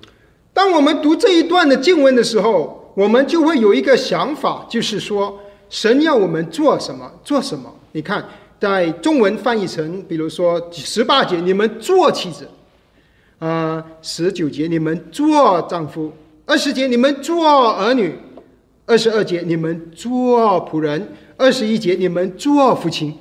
[0.55, 5.39] 当我们读这一段的经文的时候，我们就会有一个想法，就是说，
[5.69, 7.75] 神要我们做什么，做什么。
[7.93, 8.25] 你看，
[8.59, 12.47] 在中文翻译成，比如说十八节，你们做妻子；
[13.39, 16.11] 啊、十九节你们做丈夫；
[16.47, 18.13] 二十节你们做儿女；
[18.87, 21.03] 二十二节你们做仆人；
[21.38, 23.14] 二十一节你们做父亲。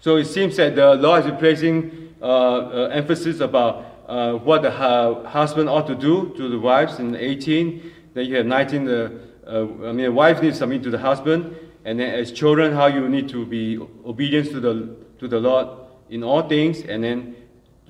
[0.00, 1.90] So it seems that the Lord is placing
[2.20, 6.98] uh, uh, emphasis about uh, what the hu- husband ought to do to the wives
[6.98, 7.80] in 18.
[8.14, 9.10] Then you have 19, the,
[9.46, 11.54] uh, I mean, the wife needs to submit to the husband.
[11.84, 15.68] And then as children, how you need to be obedient to the, to the Lord
[16.10, 16.82] in all things.
[16.82, 17.34] And then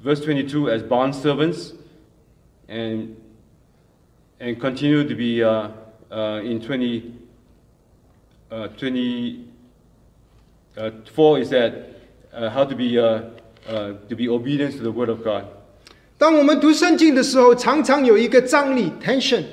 [0.03, 1.74] verse 22, as bond servants.
[2.68, 3.16] And
[4.41, 5.70] and continue to be uh,
[6.11, 7.14] uh, in 20,
[8.54, 9.47] Uh, 20
[10.78, 11.74] uh, four is that
[12.34, 13.22] uh, how to be uh,
[13.68, 15.45] uh, to be obedient to the word of God.
[16.18, 19.43] 当我们读圣经的时候，常常有一个张力 （tension），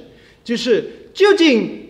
[0.44, 0.84] 就是
[1.14, 1.88] 究竟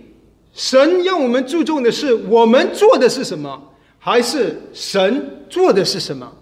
[0.55, 3.61] 神要我们注重的是我们做的是什么，
[3.99, 6.33] 还是神做的是什么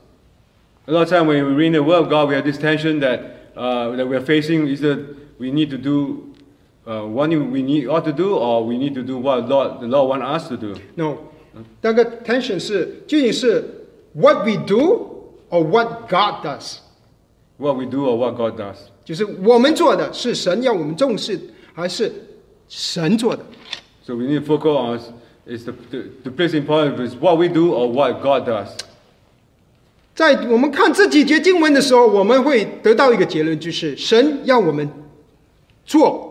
[0.86, 3.00] ？A lot of time when we read the word of God, we have this tension
[3.00, 3.20] that
[3.56, 4.98] uh, that we're facing is that
[5.38, 6.27] we need to do
[6.87, 9.87] uh, what we need ought to do, or we need to do what Lord, the
[9.87, 10.75] Lord want us to do.
[10.95, 11.17] No，
[11.81, 13.63] 那个 tension 是究竟是
[14.13, 16.77] what we do or what God does，
[17.57, 18.77] What we do or what God does.
[19.05, 21.39] 就是我们做的是神要我们重视，
[21.73, 22.11] 还是
[22.67, 23.43] 神做的？
[24.05, 24.99] So we need to focus on
[25.45, 28.69] is the, the, the place important is what we do or what God does.
[30.15, 34.89] 在我们看这几节经文的时候，我们会得到一个结论，就是神要我们
[35.85, 36.26] 做，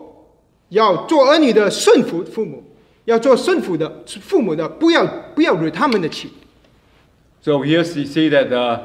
[0.70, 2.62] 要做儿女的顺服父母，
[3.04, 6.30] 要做顺服的父母的，不要不要惹他们的气。
[7.42, 8.80] So here we see that uh,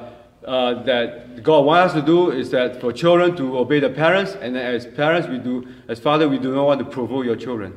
[0.46, 4.36] uh, that God wants us to do is that for children to obey the parents,
[4.42, 7.72] and as parents we do, as father we do not want to provoke your children.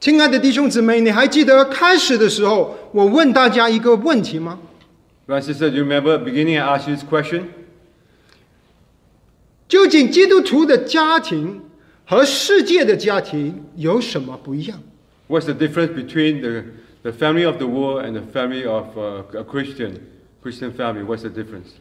[0.00, 4.60] 亲爱的弟兄姊妹，你还记得开始的时候我问大家一个问题吗
[5.26, 7.48] and sister, do you remember beginning I asked you this question?
[9.66, 11.62] 究竟基督徒的家庭
[12.07, 14.79] 和世界的家庭有什么不一样？
[15.27, 16.63] What's the difference between the,
[17.01, 19.99] the family of the world and the family of uh, a Christian
[20.41, 21.03] Christian family?
[21.03, 21.71] What's the difference?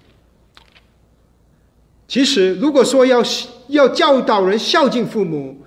[2.07, 3.23] 其实，如果说要
[3.69, 5.65] 要教导人孝敬父母、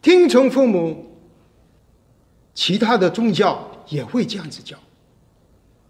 [0.00, 1.18] 听从父母，
[2.54, 4.76] 其他的宗教也会这样子教。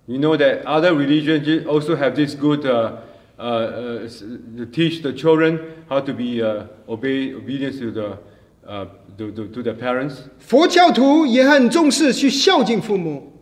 [0.06, 3.07] You know that other religions also have this good uh, uh, uh, s- to
[4.70, 5.58] teach the children
[5.88, 8.18] how to be uh, obey obedience to the
[8.66, 8.86] uh,
[9.18, 10.22] to, to, to their parents.
[10.38, 13.32] 佛教徒也很重视去孝敬父母，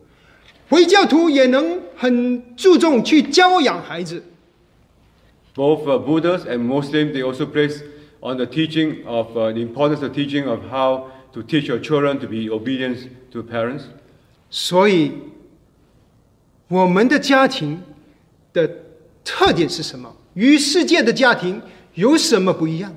[0.69, 4.23] 回教徒也能很注重去教养孩子。
[5.55, 7.83] Both uh, Buddhists and Muslims they also place
[8.21, 12.19] on the teaching of uh, the importance of teaching of how to teach your children
[12.21, 13.83] to be obedient to parents.
[14.51, 15.13] 所以，
[16.69, 17.83] 我们的家庭
[18.53, 18.69] 的
[19.28, 20.16] 特点是什么？
[20.36, 21.62] 与世界的家庭
[21.96, 22.96] 有什么不一样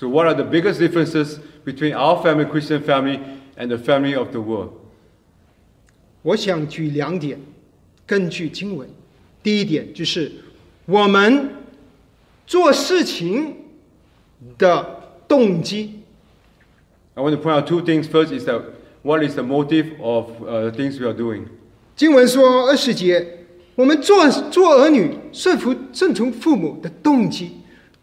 [0.00, 3.20] ？So what are the biggest differences between our family, Christian family,
[3.56, 4.72] and the family of the world?
[6.22, 7.38] 我想举两点，
[8.04, 8.88] 根据经文。
[9.40, 10.32] 第一点就是
[10.86, 11.50] 我们
[12.44, 13.54] 做事情
[14.58, 16.00] 的动机。
[17.14, 18.08] I want to point out two things.
[18.08, 18.62] First is that
[19.02, 21.44] what is the motive of uh, the things we are doing?
[21.94, 23.37] 经文说二十节，
[23.77, 27.51] 我们做做儿女顺服顺从父母的动机，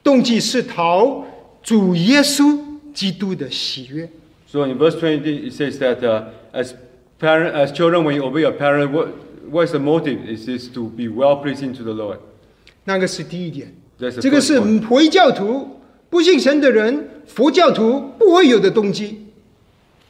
[0.03, 1.25] 动机是讨
[1.63, 2.59] 主耶稣
[2.93, 4.09] 基督的喜悦。
[4.49, 6.73] So in verse 20, it says that uh, as
[7.21, 9.09] parent, as children, when you obey your parent, what,
[9.49, 10.27] what is the motive?
[10.27, 12.19] Is this to be well pleasing to the Lord?
[12.85, 14.87] 那个是第一点 That's，the 这个 first 是 point.
[14.89, 19.27] 回教徒不信神的人，佛教徒不会有的动机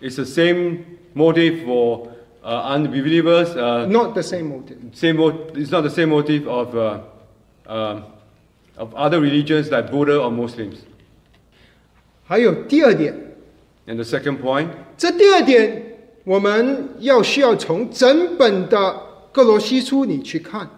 [0.00, 0.78] It's the same
[1.14, 2.08] motive for uh,
[2.44, 3.50] unbelievers.
[3.56, 4.76] Uh, ，not the same motive。
[4.92, 6.98] same mo- it's not the same motive of, uh,
[7.66, 8.02] um
[8.76, 10.78] of other religions like Buddha or Muslims.
[12.24, 13.14] 还有第二点，
[13.86, 19.00] And the second point, 这第二点我们要需要从整本的
[19.32, 20.68] 哥罗西书里去看。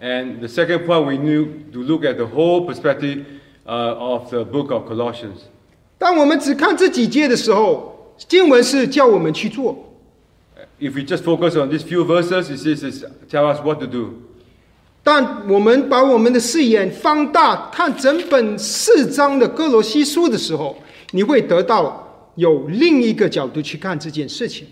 [0.00, 3.24] and the second point, we need to look at the whole perspective
[3.66, 5.44] uh, of the book of Colossians.
[5.98, 9.87] 当我们只看这几节的时候，经文是叫我们去做，
[10.79, 13.87] if we just focus on these few verses, it says, it's tell us what to
[13.87, 14.13] do.
[15.03, 20.77] 但我们把我们的视野放大，看整本四章的歌罗西书的时候，
[21.11, 24.67] 你会得到有另一个角度去看这件事情。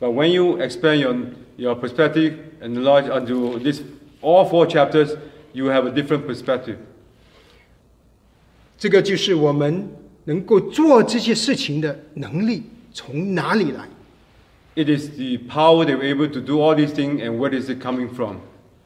[0.00, 1.16] But when you expand your
[1.56, 3.80] your perspective and enlarge onto this
[4.22, 5.16] all four chapters,
[5.52, 6.76] you have a different perspective.
[8.78, 9.88] 这个就是我们
[10.24, 13.88] 能够做这些事情的能力从哪里来。
[14.75, 17.79] It is the power that we're able to do all these things, and where is it
[17.79, 18.37] coming from?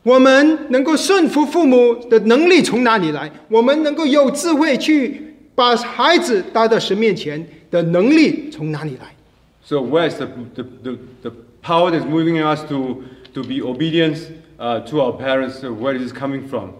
[0.03, 3.31] 我们能够顺服父母的能力从哪里来？
[3.49, 9.15] 我们能够有智慧去把孩子带到神面前的能力从哪里来？
[9.63, 13.03] So where is the, the, the, the power that's moving us to,
[13.33, 14.17] to be obedient
[14.59, 15.61] uh, to our parents?
[15.61, 16.71] uh, Where is it coming from?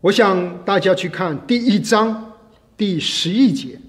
[0.00, 2.34] 我想大家去看第一章
[2.76, 3.80] 第十一节，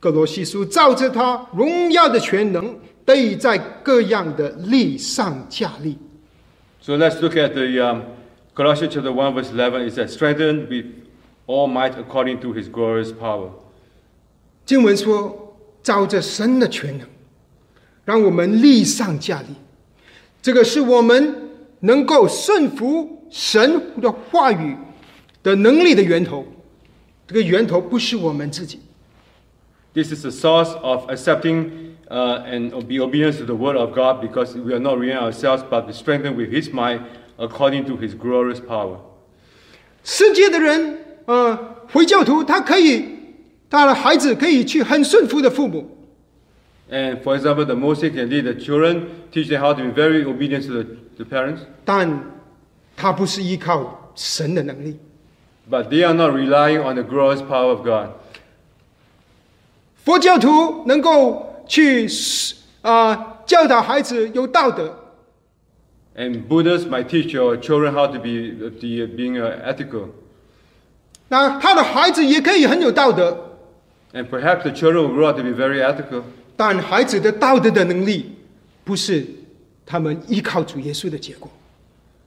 [0.00, 5.98] 哥罗西书照着他荣耀的全能，得以在各样的力上加力。
[6.80, 8.02] So let's look at the um,
[8.54, 10.86] Colossians chapter 1 verse 11 it says, strengthened with
[11.46, 13.50] all might according to his glorious power.
[14.64, 17.06] 经文说，照着神的全能，
[18.04, 19.48] 让我们力上加力。
[20.40, 24.76] 这个是我们能够顺服神的话语
[25.42, 26.46] 的能力的源头。
[27.26, 28.80] 这个源头不是我们自己，
[29.97, 34.55] This is the source of accepting uh, and be obedient to the word of God because
[34.55, 37.01] we are not relying on ourselves but be strengthened with his might
[37.37, 38.97] according to his glorious power.
[40.03, 41.57] 世界的人，呃，
[41.91, 43.05] 回教徒他可以，
[43.69, 45.89] 他的孩子可以去很顺服的父母，
[46.91, 50.25] And for example, the Mosaic can lead the children, teach them how to be very
[50.25, 50.85] obedient to the,
[51.17, 52.31] the parents, 但
[52.97, 54.97] 他不是依靠神的能力。
[55.69, 58.09] but they are not relying on the glorious power of God.
[60.07, 62.07] 佛教徒能够去
[62.81, 64.93] 啊、教导孩子有道德，
[66.15, 70.09] And Buddhists might teach your children how to be uh, the, being uh, ethical.
[71.29, 73.57] 那他的孩子也可以很有道德，
[74.13, 76.23] And perhaps the children will grow up to be very ethical.
[76.55, 78.35] 但孩子的道德的能力
[78.83, 79.25] 不是
[79.85, 81.49] 他们依靠主耶稣的结果。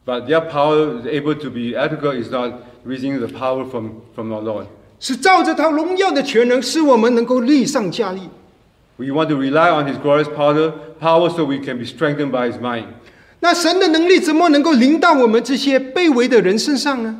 [0.04, 2.54] But their power able to be ethical is not
[2.84, 4.66] receiving the power from, from our Lord.
[5.00, 8.20] 是照着他荣耀的全能，使我们能够力上加力。
[8.96, 12.50] We want to rely on His glorious power, power so we can be strengthened by
[12.50, 12.86] His mind.
[13.40, 17.14] 那神的能力怎么能够临到我们这些卑微的人身上呢？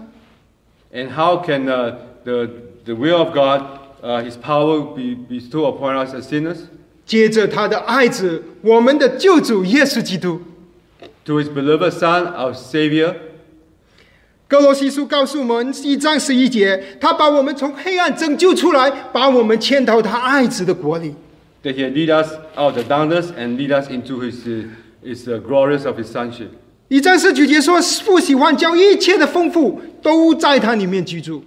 [0.95, 1.95] And how can uh,
[2.25, 2.49] the,
[2.87, 3.63] the will of God,
[4.03, 6.61] uh, His power be bestowed upon us as sinners?
[7.05, 10.41] 接着他的爱子，我们的救主耶稣基督。
[11.27, 13.15] To His beloved Son, our Savior.
[14.52, 21.16] 哥罗西书告诉我们一章十一节，他把我们从黑暗拯救出来，把我们迁到他爱子的国里。
[21.64, 24.66] That He lead us out of darkness and lead us into His, uh,
[25.02, 26.50] his uh, glorious of His Sonship.
[26.90, 31.42] 一章十九节说，父喜欢将一切的丰富都在他里面居住。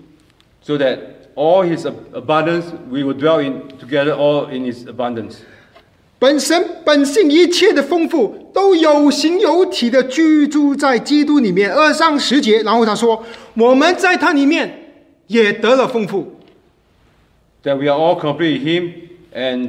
[0.62, 0.96] So that
[1.34, 5.40] all His ab- abundance, we will dwell in together all in His abundance.
[6.24, 11.70] 本身本性一切的丰富都有形有体的居住在基督里面。
[11.70, 13.22] 二章十节，然后他说，
[13.52, 14.94] 我们在他里面
[15.26, 16.40] 也得了丰富。
[17.62, 18.92] That we are all complete in Him
[19.34, 19.68] and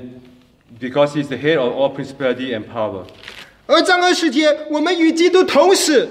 [0.80, 3.04] because He's the head of all principality and power.
[3.66, 6.08] 二章二十节，我们与基督同死；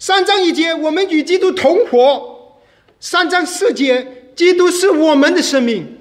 [0.00, 2.56] 三章一节，我们与基督同活；
[2.98, 5.97] 三章四节，基督是我们的生命。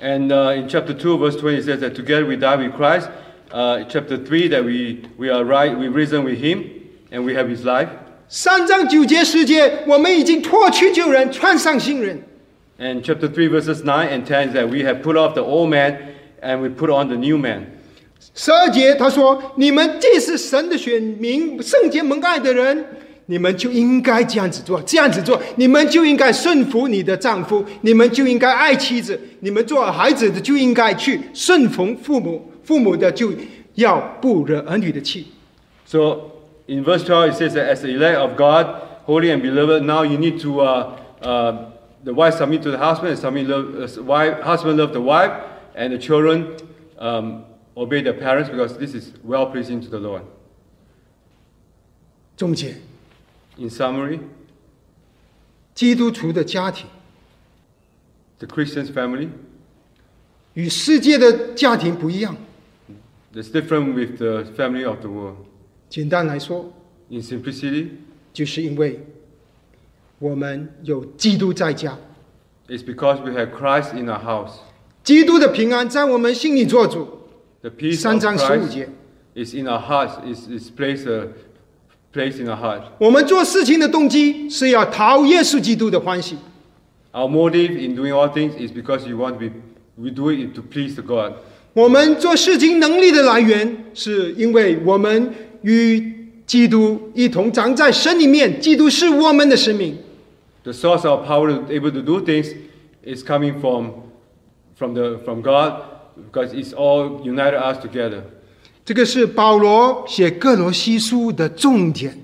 [0.00, 3.08] And uh, in chapter 2, verse 20, it says that together we die with Christ.
[3.50, 6.64] Uh, chapter 3, that we, we are right, we risen with Him,
[7.10, 7.88] and we have His life.
[8.28, 12.22] 三章九节十节，我们已经脱去旧人，穿上新人。
[12.78, 15.70] And chapter 3, verses 9 and 10 is that we have put off the old
[15.70, 15.96] man
[16.42, 17.66] and we put on the new man.
[18.34, 22.84] 十二节他说：“你们既是神的选民，圣洁蒙爱的人，
[23.30, 33.32] 你们就应该这样子做，这样子做，你们就应该顺服你的丈夫，你们就应该爱妻子，你们做孩子的就应该去顺从父母，父母的就
[33.74, 35.26] 要不惹儿女的气。
[35.86, 36.32] So
[36.66, 38.66] in verse 12, it says that as the elect of God,
[39.06, 41.52] holy and beloved, now you need to, uh, uh,
[42.04, 45.32] the wife submit to the husband, and submit love, uh, wife, husband love the wife,
[45.74, 46.56] and the children
[46.98, 47.44] um,
[47.76, 50.22] obey their parents because this is well pleasing to the Lord.
[52.36, 52.74] 中间，
[53.58, 54.20] In summary,
[55.74, 56.86] 基督徒的家庭
[58.38, 59.28] the Christian's family
[60.54, 62.36] 与世界的家庭不一样。
[63.34, 65.36] is different with the family of the world.
[65.88, 66.72] 简单来说，
[67.08, 67.88] In simplicity,
[68.32, 69.06] 就是因为
[70.18, 71.98] 我们有基督在家，
[72.68, 74.54] it's because we have Christ in our house.
[75.04, 77.28] 基督的平安在我们心里做主。
[77.60, 78.88] The peace 三 of 章十五 Christ 节。
[79.34, 81.06] is in our hearts, is, is placed,
[82.10, 82.82] uh, placed in our heart.
[82.98, 86.36] 我们做事情的动机是要讨耶稣基督的欢喜。
[87.12, 89.50] Our motive in doing all things is because you want to be,
[89.96, 91.34] we do it to please the God.
[91.72, 95.32] 我们做事情能力的来源，是因为我们
[95.62, 99.98] 与基督一同长在神里面，基督是我们的生命。
[100.62, 102.52] The source of power to be able to do things
[103.02, 103.92] is coming from,
[104.74, 105.82] from, the, from God
[106.16, 108.22] because it's all united us together.
[108.83, 112.17] 这个是保罗写哥罗西书的重点。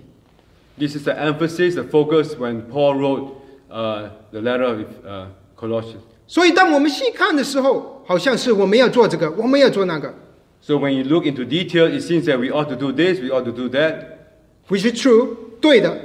[0.77, 3.31] This is the emphasis, the focus when Paul wrote
[3.69, 6.01] uh, the letter of uh, Colossians.
[6.27, 10.13] 所以，当我们细看的时候，好像是我们要做这个，我们要做那个
[10.61, 13.29] So when you look into detail, it seems that we ought to do this, we
[13.29, 15.97] ought to do that.，which is true，对的。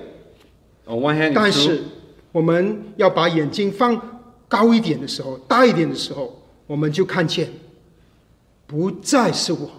[0.87, 1.83] On one hand, 但是.
[2.33, 4.01] 我们要把眼睛放
[4.49, 7.47] 高一点的时候，大一点的时候，我们就看见，
[8.67, 9.71] 不再是我，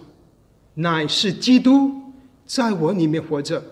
[0.75, 1.91] 乃是基督
[2.45, 3.63] 在我里面活着。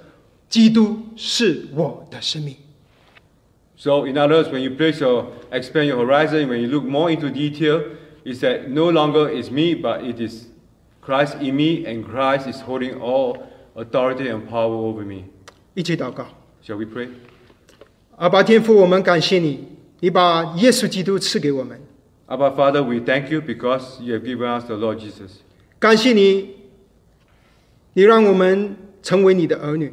[0.50, 2.56] 基督是我的生命。
[3.76, 7.12] So, in other words, when you place your expand your horizon, when you look more
[7.12, 7.84] into detail,
[8.24, 10.46] is that no longer is me, but it is
[11.02, 13.38] Christ in me, and Christ is holding all
[13.76, 15.26] authority and power over me.
[15.76, 16.26] 一起祷告，
[16.66, 17.10] Shall we pray?
[18.16, 19.68] 阿爸天父，我们感谢你，
[20.00, 21.80] 你把耶稣基督赐给我们，
[22.28, 25.42] Abba Father, we thank you because you have given us the Lord Jesus.
[25.78, 26.56] 感谢你，
[27.94, 29.92] 你让我们成为你的儿女。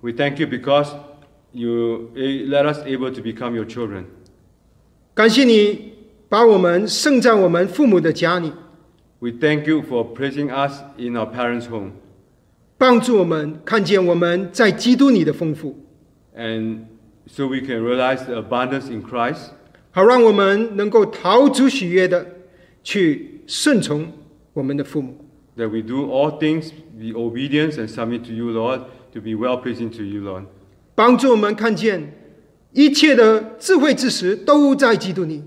[0.00, 0.90] We thank you because
[1.52, 4.04] you eh, let us able to become your children.
[5.14, 5.92] 感谢你
[6.28, 8.52] 把我们生在我们父母的家里，
[9.18, 11.92] We thank you for placing us in our parents' home
[12.76, 15.74] 帮助我们看见我们在基督里的丰富，
[16.36, 16.84] and
[17.26, 19.48] so we can realize the abundance in Christ
[19.90, 22.24] 好让我们能够逃出喜悦的
[22.84, 24.12] 去顺从
[24.52, 25.16] 我们的父母。
[25.56, 28.82] that we do all things, be obedience and submit to you, Lord,
[29.12, 30.44] to be well pleasing to you, Lord.
[30.94, 32.12] 帮助我们看见
[32.72, 35.42] 一切的智慧知识都在基督里，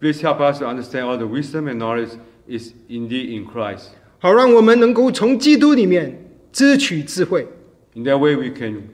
[0.00, 2.10] Please help us to understand all the wisdom and knowledge
[2.46, 3.88] is indeed in Christ.
[4.18, 7.46] 好让我们能够从基督里面支取智慧，
[7.94, 8.90] In that way, we can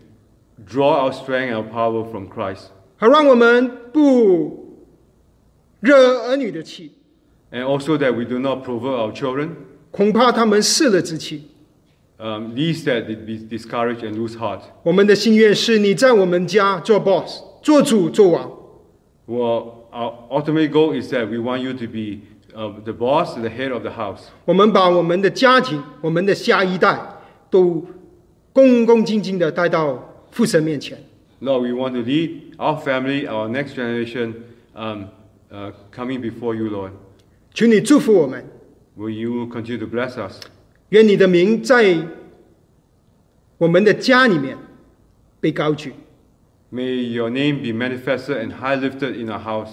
[0.66, 2.68] draw our strength and our power from Christ.
[2.96, 4.84] 好让我们不
[5.80, 5.94] 惹
[6.28, 6.92] 儿女的气，
[7.52, 9.50] And also that we do not provoke our children,
[9.90, 11.48] 恐怕他们失了志气。
[12.18, 14.60] um, lest that they be discouraged and lose heart.
[14.82, 18.50] 我们的心愿是你在我们家做 boss，做主做王。
[19.26, 22.22] Well, our ultimate goal is that we want you to be
[22.54, 24.28] uh, the boss, the head of the house.
[24.44, 26.98] 我们把我们的家庭、我们的下一代
[27.50, 27.84] 都
[28.52, 30.98] 恭恭敬敬的带到父神面前。
[31.40, 34.32] Lord, we want to lead our family, our next generation,
[34.74, 35.08] um,
[35.50, 36.92] uh, coming before you, Lord.
[37.52, 38.42] 求你祝福我们，
[39.00, 40.40] Will you continue to bless us?
[40.90, 41.96] 愿你的名在
[43.58, 44.56] 我们的家里面
[45.40, 45.92] 被高举。
[46.72, 49.70] May your name be manifested and high lifted in our house.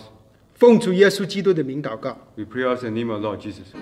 [0.54, 2.18] 奉主耶稣基督的名祷告。
[2.36, 3.74] We pray us in the name of Lord Jesus.